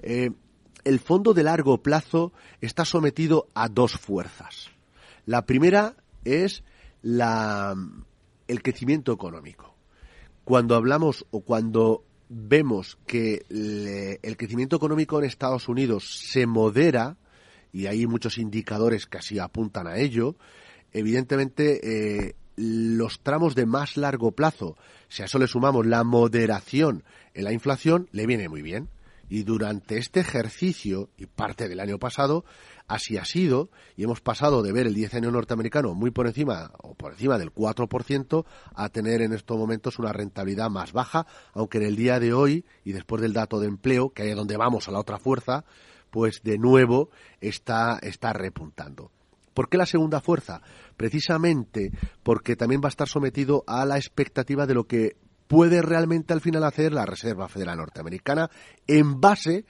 el 0.01 0.99
fondo 0.99 1.33
de 1.33 1.43
largo 1.43 1.81
plazo 1.81 2.31
está 2.61 2.85
sometido 2.85 3.47
a 3.55 3.69
dos 3.69 3.93
fuerzas. 3.93 4.69
La 5.25 5.45
primera 5.45 5.95
es 6.23 6.63
la, 7.01 7.75
el 8.47 8.61
crecimiento 8.61 9.11
económico 9.11 9.75
cuando 10.45 10.75
hablamos 10.75 11.25
o 11.31 11.41
cuando 11.41 12.05
vemos 12.29 12.97
que 13.05 13.45
el 13.49 14.37
crecimiento 14.37 14.75
económico 14.75 15.19
en 15.19 15.25
Estados 15.25 15.67
Unidos 15.67 16.05
se 16.31 16.45
modera, 16.45 17.17
y 17.71 17.87
hay 17.87 18.07
muchos 18.07 18.37
indicadores 18.37 19.05
que 19.05 19.17
así 19.17 19.39
apuntan 19.39 19.87
a 19.87 19.97
ello, 19.97 20.35
evidentemente 20.93 22.27
eh, 22.27 22.35
los 22.55 23.19
tramos 23.19 23.55
de 23.55 23.65
más 23.65 23.97
largo 23.97 24.31
plazo, 24.31 24.77
si 25.09 25.21
a 25.21 25.25
eso 25.25 25.39
le 25.39 25.47
sumamos 25.47 25.85
la 25.85 26.03
moderación 26.03 27.03
en 27.33 27.43
la 27.43 27.51
inflación, 27.51 28.07
le 28.11 28.25
viene 28.25 28.49
muy 28.49 28.61
bien. 28.61 28.89
Y 29.27 29.43
durante 29.43 29.97
este 29.97 30.19
ejercicio 30.19 31.09
y 31.17 31.25
parte 31.25 31.67
del 31.67 31.79
año 31.79 31.97
pasado, 31.97 32.45
Así 32.87 33.17
ha 33.17 33.25
sido 33.25 33.69
y 33.95 34.03
hemos 34.03 34.21
pasado 34.21 34.61
de 34.61 34.71
ver 34.71 34.85
el 34.85 34.93
10 34.93 35.15
año 35.15 35.31
norteamericano 35.31 35.95
muy 35.95 36.11
por 36.11 36.27
encima 36.27 36.71
o 36.83 36.93
por 36.93 37.13
encima 37.13 37.39
del 37.39 37.51
4% 37.51 38.45
a 38.75 38.89
tener 38.89 39.23
en 39.23 39.33
estos 39.33 39.57
momentos 39.57 39.97
una 39.97 40.13
rentabilidad 40.13 40.69
más 40.69 40.93
baja, 40.93 41.25
aunque 41.53 41.79
en 41.79 41.85
el 41.85 41.95
día 41.95 42.19
de 42.19 42.33
hoy 42.33 42.63
y 42.83 42.91
después 42.91 43.21
del 43.23 43.33
dato 43.33 43.59
de 43.59 43.67
empleo, 43.67 44.11
que 44.11 44.29
es 44.29 44.35
donde 44.35 44.57
vamos 44.57 44.87
a 44.87 44.91
la 44.91 44.99
otra 44.99 45.17
fuerza, 45.17 45.65
pues 46.11 46.41
de 46.43 46.59
nuevo 46.59 47.09
está, 47.41 47.97
está 48.01 48.33
repuntando. 48.33 49.11
¿Por 49.55 49.69
qué 49.69 49.77
la 49.77 49.85
segunda 49.85 50.21
fuerza? 50.21 50.61
Precisamente 50.95 51.91
porque 52.21 52.55
también 52.55 52.81
va 52.81 52.87
a 52.87 52.89
estar 52.89 53.07
sometido 53.07 53.63
a 53.65 53.85
la 53.85 53.97
expectativa 53.97 54.67
de 54.67 54.75
lo 54.75 54.85
que 54.85 55.15
puede 55.47 55.81
realmente 55.81 56.33
al 56.33 56.41
final 56.41 56.63
hacer 56.63 56.93
la 56.93 57.05
Reserva 57.05 57.47
Federal 57.47 57.77
Norteamericana 57.77 58.49
en 58.87 59.21
base 59.21 59.65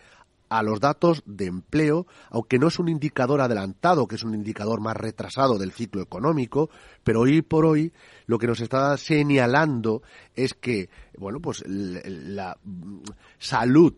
a 0.49 0.63
los 0.63 0.79
datos 0.79 1.23
de 1.25 1.45
empleo, 1.45 2.05
aunque 2.29 2.59
no 2.59 2.67
es 2.67 2.79
un 2.79 2.89
indicador 2.89 3.41
adelantado, 3.41 4.07
que 4.07 4.15
es 4.15 4.23
un 4.23 4.33
indicador 4.33 4.81
más 4.81 4.95
retrasado 4.95 5.57
del 5.57 5.71
ciclo 5.71 6.01
económico, 6.01 6.69
pero 7.03 7.21
hoy 7.21 7.41
por 7.41 7.65
hoy 7.65 7.91
lo 8.25 8.37
que 8.37 8.47
nos 8.47 8.61
está 8.61 8.97
señalando 8.97 10.01
es 10.35 10.53
que, 10.53 10.89
bueno, 11.17 11.39
pues 11.39 11.63
la 11.67 12.57
salud 13.37 13.93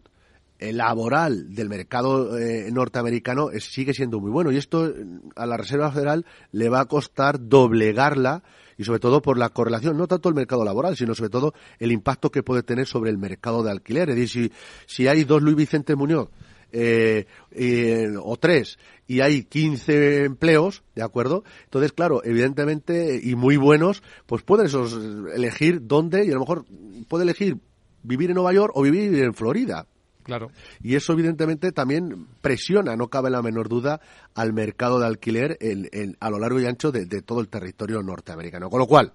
laboral 0.59 1.53
del 1.53 1.69
mercado 1.69 2.37
eh, 2.37 2.69
norteamericano 2.71 3.49
sigue 3.59 3.93
siendo 3.93 4.19
muy 4.19 4.31
bueno 4.31 4.51
y 4.51 4.57
esto 4.57 4.91
a 5.35 5.45
la 5.45 5.57
Reserva 5.57 5.91
Federal 5.91 6.25
le 6.51 6.69
va 6.69 6.81
a 6.81 6.85
costar 6.85 7.47
doblegarla 7.47 8.43
y 8.77 8.83
sobre 8.83 8.99
todo 8.99 9.21
por 9.21 9.37
la 9.37 9.49
correlación, 9.49 9.97
no 9.97 10.07
tanto 10.07 10.29
el 10.29 10.35
mercado 10.35 10.63
laboral, 10.63 10.95
sino 10.95 11.15
sobre 11.15 11.29
todo 11.29 11.53
el 11.79 11.91
impacto 11.91 12.31
que 12.31 12.43
puede 12.43 12.63
tener 12.63 12.85
sobre 12.85 13.09
el 13.09 13.17
mercado 13.17 13.63
de 13.63 13.71
alquiler. 13.71 14.09
Es 14.09 14.15
decir, 14.15 14.51
si, 14.85 14.95
si 15.01 15.07
hay 15.07 15.23
dos 15.23 15.41
Luis 15.41 15.55
Vicente 15.55 15.95
Muñoz 15.95 16.29
eh, 16.71 17.25
eh, 17.51 18.07
o 18.21 18.37
tres 18.37 18.77
y 19.07 19.21
hay 19.21 19.43
15 19.43 20.25
empleos, 20.25 20.83
¿de 20.95 21.01
acuerdo? 21.01 21.43
Entonces, 21.63 21.91
claro, 21.91 22.21
evidentemente, 22.23 23.19
y 23.21 23.35
muy 23.35 23.57
buenos, 23.57 24.03
pues 24.25 24.43
pueden 24.43 24.67
esos 24.67 24.93
elegir 25.33 25.87
dónde 25.87 26.25
y 26.25 26.29
a 26.29 26.33
lo 26.33 26.41
mejor 26.41 26.65
puede 27.07 27.23
elegir 27.23 27.57
vivir 28.03 28.29
en 28.29 28.35
Nueva 28.35 28.53
York 28.53 28.73
o 28.75 28.83
vivir 28.83 29.23
en 29.23 29.33
Florida. 29.33 29.87
Claro. 30.27 30.51
Y 30.83 30.95
eso 30.95 31.13
evidentemente 31.13 31.71
también 31.71 32.27
presiona, 32.41 32.95
no 32.97 33.07
cabe 33.07 33.29
la 33.29 33.41
menor 33.41 33.69
duda, 33.69 34.01
al 34.35 34.51
mercado 34.51 34.99
de 34.99 35.07
alquiler 35.07 35.57
en, 35.61 36.17
a 36.19 36.29
lo 36.29 36.37
largo 36.37 36.59
y 36.59 36.65
ancho 36.65 36.91
de, 36.91 37.05
todo 37.21 37.39
el 37.39 37.47
territorio 37.47 38.03
norteamericano. 38.03 38.69
Con 38.69 38.79
lo 38.79 38.87
cual, 38.87 39.13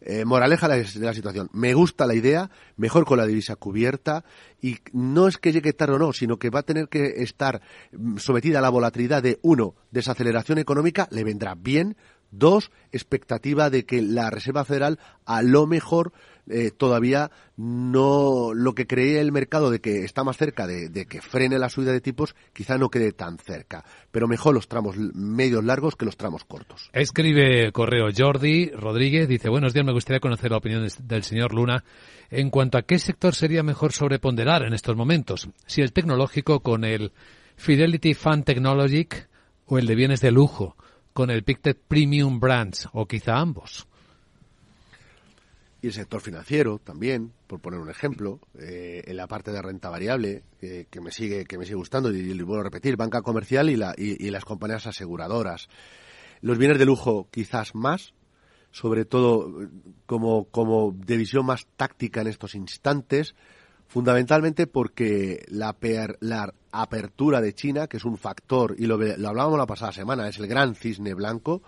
eh, 0.00 0.24
moraleja 0.24 0.68
de 0.68 0.86
la, 1.00 1.12
situación. 1.12 1.50
Me 1.52 1.74
gusta 1.74 2.06
la 2.06 2.14
idea, 2.14 2.50
mejor 2.76 3.04
con 3.04 3.18
la 3.18 3.26
divisa 3.26 3.56
cubierta 3.56 4.24
y 4.62 4.76
no 4.92 5.26
es 5.26 5.38
que 5.38 5.52
llegue 5.52 5.72
tarde 5.72 5.94
o 5.94 5.98
no, 5.98 6.12
sino 6.12 6.38
que 6.38 6.50
va 6.50 6.60
a 6.60 6.64
tener 6.64 6.88
que 6.88 7.14
estar 7.16 7.60
mm, 7.92 8.18
sometida 8.18 8.60
a 8.60 8.62
la 8.62 8.70
volatilidad 8.70 9.22
de, 9.24 9.40
uno, 9.42 9.74
desaceleración 9.90 10.58
económica, 10.58 11.08
le 11.10 11.24
vendrá 11.24 11.56
bien, 11.56 11.96
dos, 12.38 12.70
expectativa 12.92 13.70
de 13.70 13.84
que 13.84 14.02
la 14.02 14.30
Reserva 14.30 14.64
Federal 14.64 14.98
a 15.24 15.42
lo 15.42 15.66
mejor 15.66 16.12
eh, 16.46 16.70
todavía 16.70 17.30
no 17.56 18.52
lo 18.52 18.74
que 18.74 18.86
cree 18.86 19.18
el 19.20 19.32
mercado 19.32 19.70
de 19.70 19.80
que 19.80 20.04
está 20.04 20.24
más 20.24 20.36
cerca 20.36 20.66
de, 20.66 21.06
que 21.06 21.22
frene 21.22 21.58
la 21.58 21.70
subida 21.70 21.92
de 21.92 22.02
tipos 22.02 22.34
quizá 22.52 22.76
no 22.76 22.90
quede 22.90 23.12
tan 23.12 23.38
cerca. 23.38 23.84
Pero 24.10 24.28
mejor 24.28 24.54
los 24.54 24.68
tramos 24.68 24.96
medios 24.96 25.64
largos 25.64 25.96
que 25.96 26.04
los 26.04 26.16
tramos 26.16 26.44
cortos. 26.44 26.90
Escribe 26.92 27.72
correo 27.72 28.08
Jordi 28.14 28.70
Rodríguez 28.70 29.26
dice 29.26 29.48
buenos 29.48 29.72
días 29.72 29.86
me 29.86 29.92
gustaría 29.92 30.20
conocer 30.20 30.50
la 30.50 30.58
opinión 30.58 30.86
del 31.04 31.22
señor 31.22 31.54
Luna 31.54 31.84
en 32.30 32.50
cuanto 32.50 32.76
a 32.76 32.82
qué 32.82 32.98
sector 32.98 33.34
sería 33.34 33.62
mejor 33.62 33.92
sobreponderar 33.92 34.64
en 34.64 34.74
estos 34.74 34.96
momentos 34.96 35.48
si 35.66 35.80
el 35.80 35.92
tecnológico 35.92 36.60
con 36.60 36.84
el 36.84 37.12
Fidelity 37.56 38.12
Fund 38.14 38.44
Technologic 38.44 39.28
o 39.66 39.78
el 39.78 39.86
de 39.86 39.94
bienes 39.94 40.20
de 40.20 40.30
lujo 40.30 40.76
con 41.14 41.30
el 41.30 41.44
Pictet 41.44 41.80
Premium 41.88 42.38
Brands 42.38 42.88
o 42.92 43.06
quizá 43.06 43.38
ambos 43.38 43.86
y 45.84 45.88
el 45.88 45.92
sector 45.92 46.22
financiero 46.22 46.78
también, 46.78 47.30
por 47.46 47.60
poner 47.60 47.78
un 47.78 47.90
ejemplo, 47.90 48.40
eh, 48.58 49.02
en 49.04 49.18
la 49.18 49.26
parte 49.26 49.52
de 49.52 49.60
renta 49.60 49.90
variable 49.90 50.42
que 50.58 51.00
me 51.02 51.10
sigue 51.10 51.44
que 51.44 51.58
me 51.58 51.66
sigue 51.66 51.74
gustando 51.74 52.10
y, 52.10 52.20
y, 52.20 52.32
vuelvo 52.40 52.62
a 52.62 52.64
repetir, 52.64 52.96
banca 52.96 53.20
comercial 53.20 53.68
y, 53.68 53.76
la, 53.76 53.94
y, 53.98 54.30
las 54.30 54.46
compañías 54.46 54.86
aseguradoras. 54.86 55.68
Los 56.40 56.56
bienes 56.56 56.78
de 56.78 56.86
lujo 56.86 57.28
quizás 57.30 57.74
más, 57.74 58.14
sobre 58.70 59.04
todo 59.04 59.68
como, 60.06 60.46
como 60.46 60.92
de 60.96 61.18
visión 61.18 61.44
más 61.44 61.66
táctica 61.76 62.22
en 62.22 62.28
estos 62.28 62.54
instantes, 62.54 63.34
fundamentalmente 63.86 64.66
porque 64.66 65.44
la, 65.48 65.76
la 66.20 66.52
apertura 66.72 67.40
de 67.40 67.54
China, 67.54 67.86
que 67.86 67.98
es 67.98 68.04
un 68.04 68.16
factor, 68.16 68.74
y 68.78 68.86
lo, 68.86 68.96
lo 68.96 69.28
hablábamos 69.28 69.58
la 69.58 69.66
pasada 69.66 69.92
semana, 69.92 70.28
es 70.28 70.38
el 70.38 70.46
gran 70.46 70.74
cisne 70.74 71.14
blanco, 71.14 71.62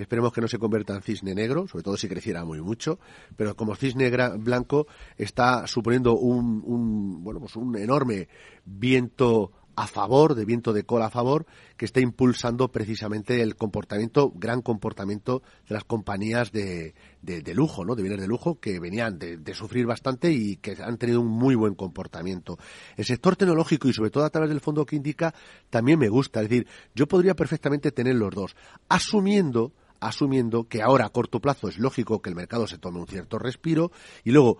Esperemos 0.00 0.32
que 0.32 0.40
no 0.40 0.48
se 0.48 0.58
convierta 0.58 0.94
en 0.94 1.02
cisne 1.02 1.34
negro, 1.34 1.68
sobre 1.68 1.84
todo 1.84 1.96
si 1.96 2.08
creciera 2.08 2.42
muy 2.44 2.62
mucho, 2.62 2.98
pero 3.36 3.54
como 3.54 3.74
cisne 3.74 4.10
blanco 4.38 4.86
está 5.18 5.66
suponiendo 5.66 6.16
un, 6.16 6.62
un 6.64 7.22
bueno, 7.22 7.40
pues 7.40 7.54
un 7.56 7.76
enorme 7.76 8.28
viento 8.64 9.52
a 9.76 9.86
favor, 9.86 10.34
de 10.34 10.44
viento 10.44 10.72
de 10.72 10.84
cola 10.84 11.06
a 11.06 11.10
favor, 11.10 11.46
que 11.76 11.84
está 11.84 12.00
impulsando 12.00 12.68
precisamente 12.68 13.40
el 13.42 13.56
comportamiento, 13.56 14.32
gran 14.34 14.62
comportamiento 14.62 15.42
de 15.68 15.74
las 15.74 15.84
compañías 15.84 16.52
de, 16.52 16.94
de, 17.22 17.54
lujo, 17.54 17.84
¿no? 17.84 17.94
De 17.94 18.02
bienes 18.02 18.20
de 18.20 18.26
lujo 18.26 18.60
que 18.60 18.78
venían 18.80 19.18
de, 19.18 19.36
de, 19.36 19.54
sufrir 19.54 19.86
bastante 19.86 20.32
y 20.32 20.56
que 20.56 20.76
han 20.82 20.98
tenido 20.98 21.20
un 21.20 21.28
muy 21.28 21.54
buen 21.54 21.74
comportamiento. 21.74 22.58
El 22.96 23.04
sector 23.04 23.36
tecnológico 23.36 23.88
y 23.88 23.92
sobre 23.92 24.10
todo 24.10 24.24
a 24.24 24.30
través 24.30 24.50
del 24.50 24.60
fondo 24.60 24.84
que 24.84 24.96
indica 24.96 25.34
también 25.70 25.98
me 25.98 26.08
gusta. 26.08 26.42
Es 26.42 26.48
decir, 26.48 26.66
yo 26.94 27.06
podría 27.06 27.34
perfectamente 27.34 27.92
tener 27.92 28.16
los 28.16 28.34
dos, 28.34 28.56
asumiendo 28.88 29.72
asumiendo 30.00 30.66
que 30.66 30.82
ahora 30.82 31.06
a 31.06 31.10
corto 31.10 31.40
plazo 31.40 31.68
es 31.68 31.78
lógico 31.78 32.22
que 32.22 32.30
el 32.30 32.34
mercado 32.36 32.66
se 32.66 32.78
tome 32.78 32.98
un 32.98 33.06
cierto 33.06 33.38
respiro 33.38 33.92
y 34.24 34.30
luego 34.30 34.58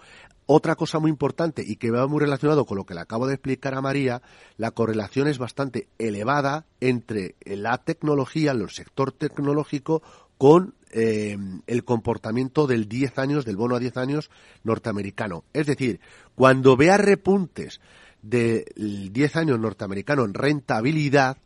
otra 0.53 0.75
cosa 0.75 0.99
muy 0.99 1.13
importante 1.13 1.63
y 1.65 1.77
que 1.77 1.93
va 1.93 2.09
muy 2.09 2.19
relacionado 2.19 2.65
con 2.65 2.77
lo 2.77 2.85
que 2.85 2.95
le 2.95 3.01
acabo 3.01 3.29
de 3.29 3.35
explicar 3.35 3.73
a 3.75 3.81
María, 3.81 4.21
la 4.57 4.73
correlación 4.73 5.29
es 5.29 5.39
bastante 5.39 5.87
elevada 5.97 6.67
entre 6.81 7.37
la 7.45 7.79
tecnología, 7.79 8.51
el 8.51 8.69
sector 8.69 9.13
tecnológico, 9.13 10.03
con 10.39 10.75
eh, 10.91 11.39
el 11.69 11.85
comportamiento 11.85 12.67
del 12.67 12.89
10 12.89 13.19
años, 13.21 13.45
del 13.45 13.57
bono 13.57 13.77
a 13.77 13.79
10 13.79 13.97
años 13.99 14.29
norteamericano. 14.65 15.45
Es 15.53 15.69
decir, 15.69 16.01
cuando 16.35 16.77
vea 16.77 16.97
repuntes 16.97 17.81
del 18.21 19.13
10 19.13 19.37
años 19.37 19.61
norteamericano 19.61 20.25
en 20.25 20.35
rentabilidad, 20.35 21.37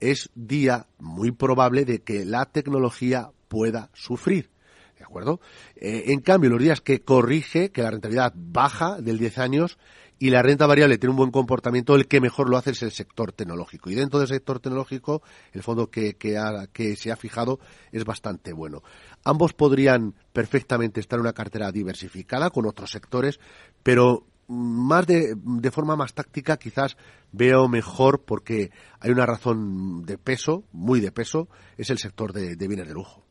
es 0.00 0.30
día 0.34 0.86
muy 0.98 1.32
probable 1.32 1.84
de 1.84 2.00
que 2.00 2.24
la 2.24 2.46
tecnología 2.46 3.30
pueda 3.48 3.90
sufrir. 3.92 4.48
¿De 5.08 5.10
acuerdo? 5.10 5.40
Eh, 5.76 6.04
en 6.08 6.20
cambio, 6.20 6.50
los 6.50 6.60
días 6.60 6.82
que 6.82 7.00
corrige, 7.00 7.70
que 7.70 7.80
la 7.80 7.90
rentabilidad 7.90 8.34
baja 8.36 9.00
del 9.00 9.18
10 9.18 9.38
años 9.38 9.78
y 10.18 10.28
la 10.28 10.42
renta 10.42 10.66
variable 10.66 10.98
tiene 10.98 11.12
un 11.12 11.16
buen 11.16 11.30
comportamiento, 11.30 11.94
el 11.94 12.06
que 12.06 12.20
mejor 12.20 12.50
lo 12.50 12.58
hace 12.58 12.72
es 12.72 12.82
el 12.82 12.90
sector 12.90 13.32
tecnológico. 13.32 13.88
Y 13.88 13.94
dentro 13.94 14.18
del 14.18 14.28
sector 14.28 14.60
tecnológico, 14.60 15.22
el 15.52 15.62
fondo 15.62 15.90
que, 15.90 16.16
que 16.16 16.96
se 16.96 17.10
ha 17.10 17.16
fijado 17.16 17.58
es 17.90 18.04
bastante 18.04 18.52
bueno. 18.52 18.82
Ambos 19.24 19.54
podrían 19.54 20.14
perfectamente 20.34 21.00
estar 21.00 21.16
en 21.16 21.22
una 21.22 21.32
cartera 21.32 21.72
diversificada 21.72 22.50
con 22.50 22.66
otros 22.66 22.90
sectores, 22.90 23.40
pero 23.82 24.26
más 24.46 25.06
de, 25.06 25.36
de, 25.36 25.70
forma 25.70 25.96
más 25.96 26.12
táctica 26.12 26.58
quizás 26.58 26.98
veo 27.32 27.66
mejor 27.66 28.24
porque 28.26 28.72
hay 29.00 29.10
una 29.10 29.24
razón 29.24 30.04
de 30.04 30.18
peso, 30.18 30.64
muy 30.72 31.00
de 31.00 31.12
peso, 31.12 31.48
es 31.78 31.88
el 31.88 31.96
sector 31.96 32.34
de 32.34 32.56
bienes 32.68 32.88
de 32.88 32.92
lujo. 32.92 33.27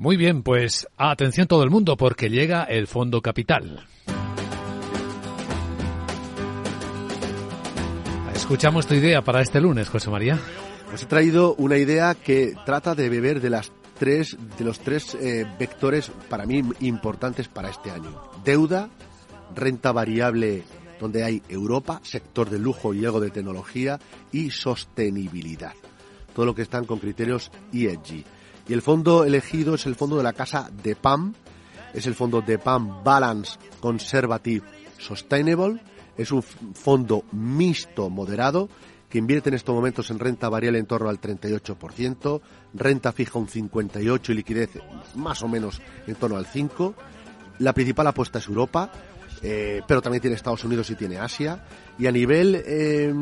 Muy 0.00 0.16
bien, 0.16 0.44
pues 0.44 0.86
atención 0.96 1.48
todo 1.48 1.64
el 1.64 1.70
mundo 1.70 1.96
porque 1.96 2.30
llega 2.30 2.62
el 2.62 2.86
Fondo 2.86 3.20
Capital. 3.20 3.84
Escuchamos 8.32 8.86
tu 8.86 8.94
idea 8.94 9.22
para 9.22 9.42
este 9.42 9.60
lunes, 9.60 9.88
José 9.88 10.08
María. 10.08 10.38
Os 10.94 11.02
he 11.02 11.06
traído 11.06 11.56
una 11.56 11.78
idea 11.78 12.14
que 12.14 12.54
trata 12.64 12.94
de 12.94 13.08
beber 13.08 13.40
de 13.40 13.50
las 13.50 13.72
tres, 13.98 14.36
de 14.56 14.64
los 14.64 14.78
tres 14.78 15.16
eh, 15.16 15.44
vectores 15.58 16.12
para 16.30 16.46
mí 16.46 16.62
importantes 16.78 17.48
para 17.48 17.68
este 17.68 17.90
año. 17.90 18.22
Deuda, 18.44 18.88
renta 19.56 19.90
variable 19.90 20.62
donde 21.00 21.24
hay 21.24 21.42
Europa, 21.48 22.00
sector 22.04 22.48
de 22.50 22.60
lujo 22.60 22.94
y 22.94 23.04
algo 23.04 23.18
de 23.18 23.30
tecnología 23.30 23.98
y 24.30 24.52
sostenibilidad. 24.52 25.74
Todo 26.36 26.46
lo 26.46 26.54
que 26.54 26.62
están 26.62 26.84
con 26.84 27.00
criterios 27.00 27.50
ESG. 27.72 28.37
Y 28.68 28.74
el 28.74 28.82
fondo 28.82 29.24
elegido 29.24 29.74
es 29.74 29.86
el 29.86 29.94
fondo 29.94 30.18
de 30.18 30.22
la 30.22 30.34
casa 30.34 30.70
de 30.82 30.94
PAM, 30.94 31.34
es 31.94 32.06
el 32.06 32.14
fondo 32.14 32.42
de 32.42 32.58
PAM 32.58 33.02
Balance 33.02 33.58
Conservative 33.80 34.66
Sustainable, 34.98 35.80
es 36.16 36.30
un 36.32 36.42
fondo 36.42 37.24
mixto 37.32 38.10
moderado 38.10 38.68
que 39.08 39.18
invierte 39.18 39.48
en 39.48 39.54
estos 39.54 39.74
momentos 39.74 40.10
en 40.10 40.18
renta 40.18 40.50
variable 40.50 40.78
en 40.78 40.86
torno 40.86 41.08
al 41.08 41.18
38%, 41.18 42.40
renta 42.74 43.12
fija 43.12 43.38
un 43.38 43.48
58% 43.48 44.28
y 44.28 44.34
liquidez 44.34 44.70
más 45.14 45.42
o 45.42 45.48
menos 45.48 45.80
en 46.06 46.14
torno 46.16 46.36
al 46.36 46.46
5%. 46.46 46.94
La 47.60 47.72
principal 47.72 48.06
apuesta 48.06 48.38
es 48.38 48.46
Europa, 48.48 48.92
eh, 49.42 49.82
pero 49.86 50.02
también 50.02 50.20
tiene 50.20 50.36
Estados 50.36 50.64
Unidos 50.64 50.90
y 50.90 50.94
tiene 50.94 51.18
Asia. 51.18 51.64
Y 51.98 52.06
a 52.06 52.12
nivel 52.12 52.62
eh, 52.66 53.12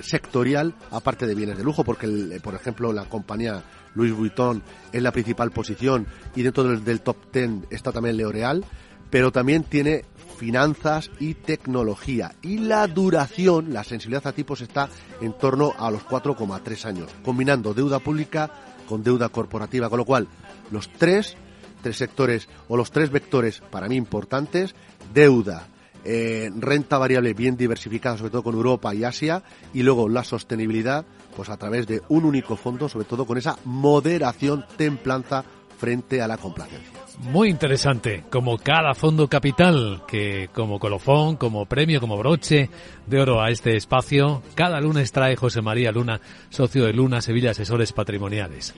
sectorial, 0.00 0.74
aparte 0.90 1.26
de 1.26 1.34
bienes 1.34 1.58
de 1.58 1.64
lujo, 1.64 1.84
porque, 1.84 2.40
por 2.42 2.54
ejemplo, 2.54 2.92
la 2.92 3.04
compañía 3.04 3.62
Louis 3.94 4.12
Vuitton 4.12 4.62
es 4.90 5.02
la 5.02 5.12
principal 5.12 5.50
posición 5.50 6.06
y 6.34 6.42
dentro 6.42 6.64
del, 6.64 7.00
top 7.00 7.16
10 7.32 7.50
está 7.70 7.92
también 7.92 8.16
L'Oreal, 8.16 8.64
pero 9.10 9.30
también 9.30 9.64
tiene 9.64 10.04
finanzas 10.38 11.10
y 11.20 11.34
tecnología. 11.34 12.34
Y 12.42 12.58
la 12.58 12.86
duración, 12.86 13.72
la 13.72 13.84
sensibilidad 13.84 14.26
a 14.26 14.32
tipos 14.32 14.60
está 14.60 14.88
en 15.20 15.34
torno 15.34 15.74
a 15.78 15.90
los 15.90 16.02
4,3 16.04 16.84
años, 16.86 17.10
combinando 17.22 17.74
deuda 17.74 17.98
pública 17.98 18.50
con 18.88 19.02
deuda 19.02 19.28
corporativa, 19.28 19.88
con 19.88 19.98
lo 19.98 20.04
cual 20.04 20.26
los 20.70 20.90
tres, 20.92 21.36
tres 21.82 21.96
sectores 21.96 22.48
o 22.68 22.76
los 22.76 22.90
tres 22.90 23.10
vectores 23.10 23.62
para 23.70 23.88
mí 23.88 23.96
importantes, 23.96 24.74
deuda, 25.12 25.66
eh, 26.04 26.50
renta 26.56 26.98
variable 26.98 27.34
bien 27.34 27.56
diversificada, 27.56 28.16
sobre 28.16 28.30
todo 28.30 28.42
con 28.42 28.54
Europa 28.54 28.94
y 28.94 29.04
Asia, 29.04 29.42
y 29.72 29.82
luego 29.82 30.08
la 30.08 30.24
sostenibilidad, 30.24 31.04
pues 31.36 31.48
a 31.48 31.56
través 31.56 31.86
de 31.86 32.02
un 32.08 32.24
único 32.24 32.56
fondo, 32.56 32.88
sobre 32.88 33.04
todo 33.04 33.26
con 33.26 33.38
esa 33.38 33.58
moderación, 33.64 34.64
templanza 34.76 35.44
frente 35.78 36.22
a 36.22 36.28
la 36.28 36.38
complacencia. 36.38 37.02
Muy 37.18 37.50
interesante, 37.50 38.24
como 38.30 38.56
cada 38.58 38.94
fondo 38.94 39.28
capital, 39.28 40.02
que 40.08 40.48
como 40.52 40.78
colofón, 40.78 41.36
como 41.36 41.66
premio, 41.66 42.00
como 42.00 42.16
broche 42.16 42.70
de 43.06 43.20
oro 43.20 43.40
a 43.40 43.50
este 43.50 43.76
espacio, 43.76 44.42
cada 44.54 44.80
lunes 44.80 45.12
trae 45.12 45.36
José 45.36 45.60
María 45.60 45.92
Luna, 45.92 46.20
socio 46.50 46.84
de 46.84 46.92
Luna 46.92 47.20
Sevilla 47.20 47.50
Asesores 47.50 47.92
Patrimoniales. 47.92 48.74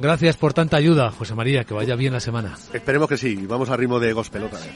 Gracias 0.00 0.36
por 0.36 0.52
tanta 0.52 0.76
ayuda, 0.76 1.10
José 1.10 1.34
María, 1.34 1.64
que 1.64 1.74
vaya 1.74 1.94
bien 1.96 2.12
la 2.12 2.20
semana. 2.20 2.56
Esperemos 2.72 3.08
que 3.08 3.16
sí, 3.16 3.46
vamos 3.46 3.70
al 3.70 3.78
ritmo 3.78 4.00
de 4.00 4.12
gospel 4.12 4.44
otra 4.44 4.58
vez. 4.58 4.70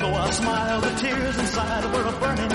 Though 0.00 0.14
I 0.14 0.30
smiled, 0.30 0.82
the 0.82 0.90
tears 0.96 1.38
inside 1.38 1.84
were 1.92 2.06
a 2.08 2.12
burning. 2.12 2.50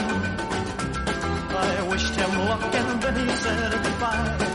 I 1.57 1.87
wished 1.91 2.15
him 2.15 2.39
luck 2.47 2.73
and 2.73 3.01
then 3.03 3.29
he 3.29 3.35
said 3.35 3.71
goodbye. 3.71 4.54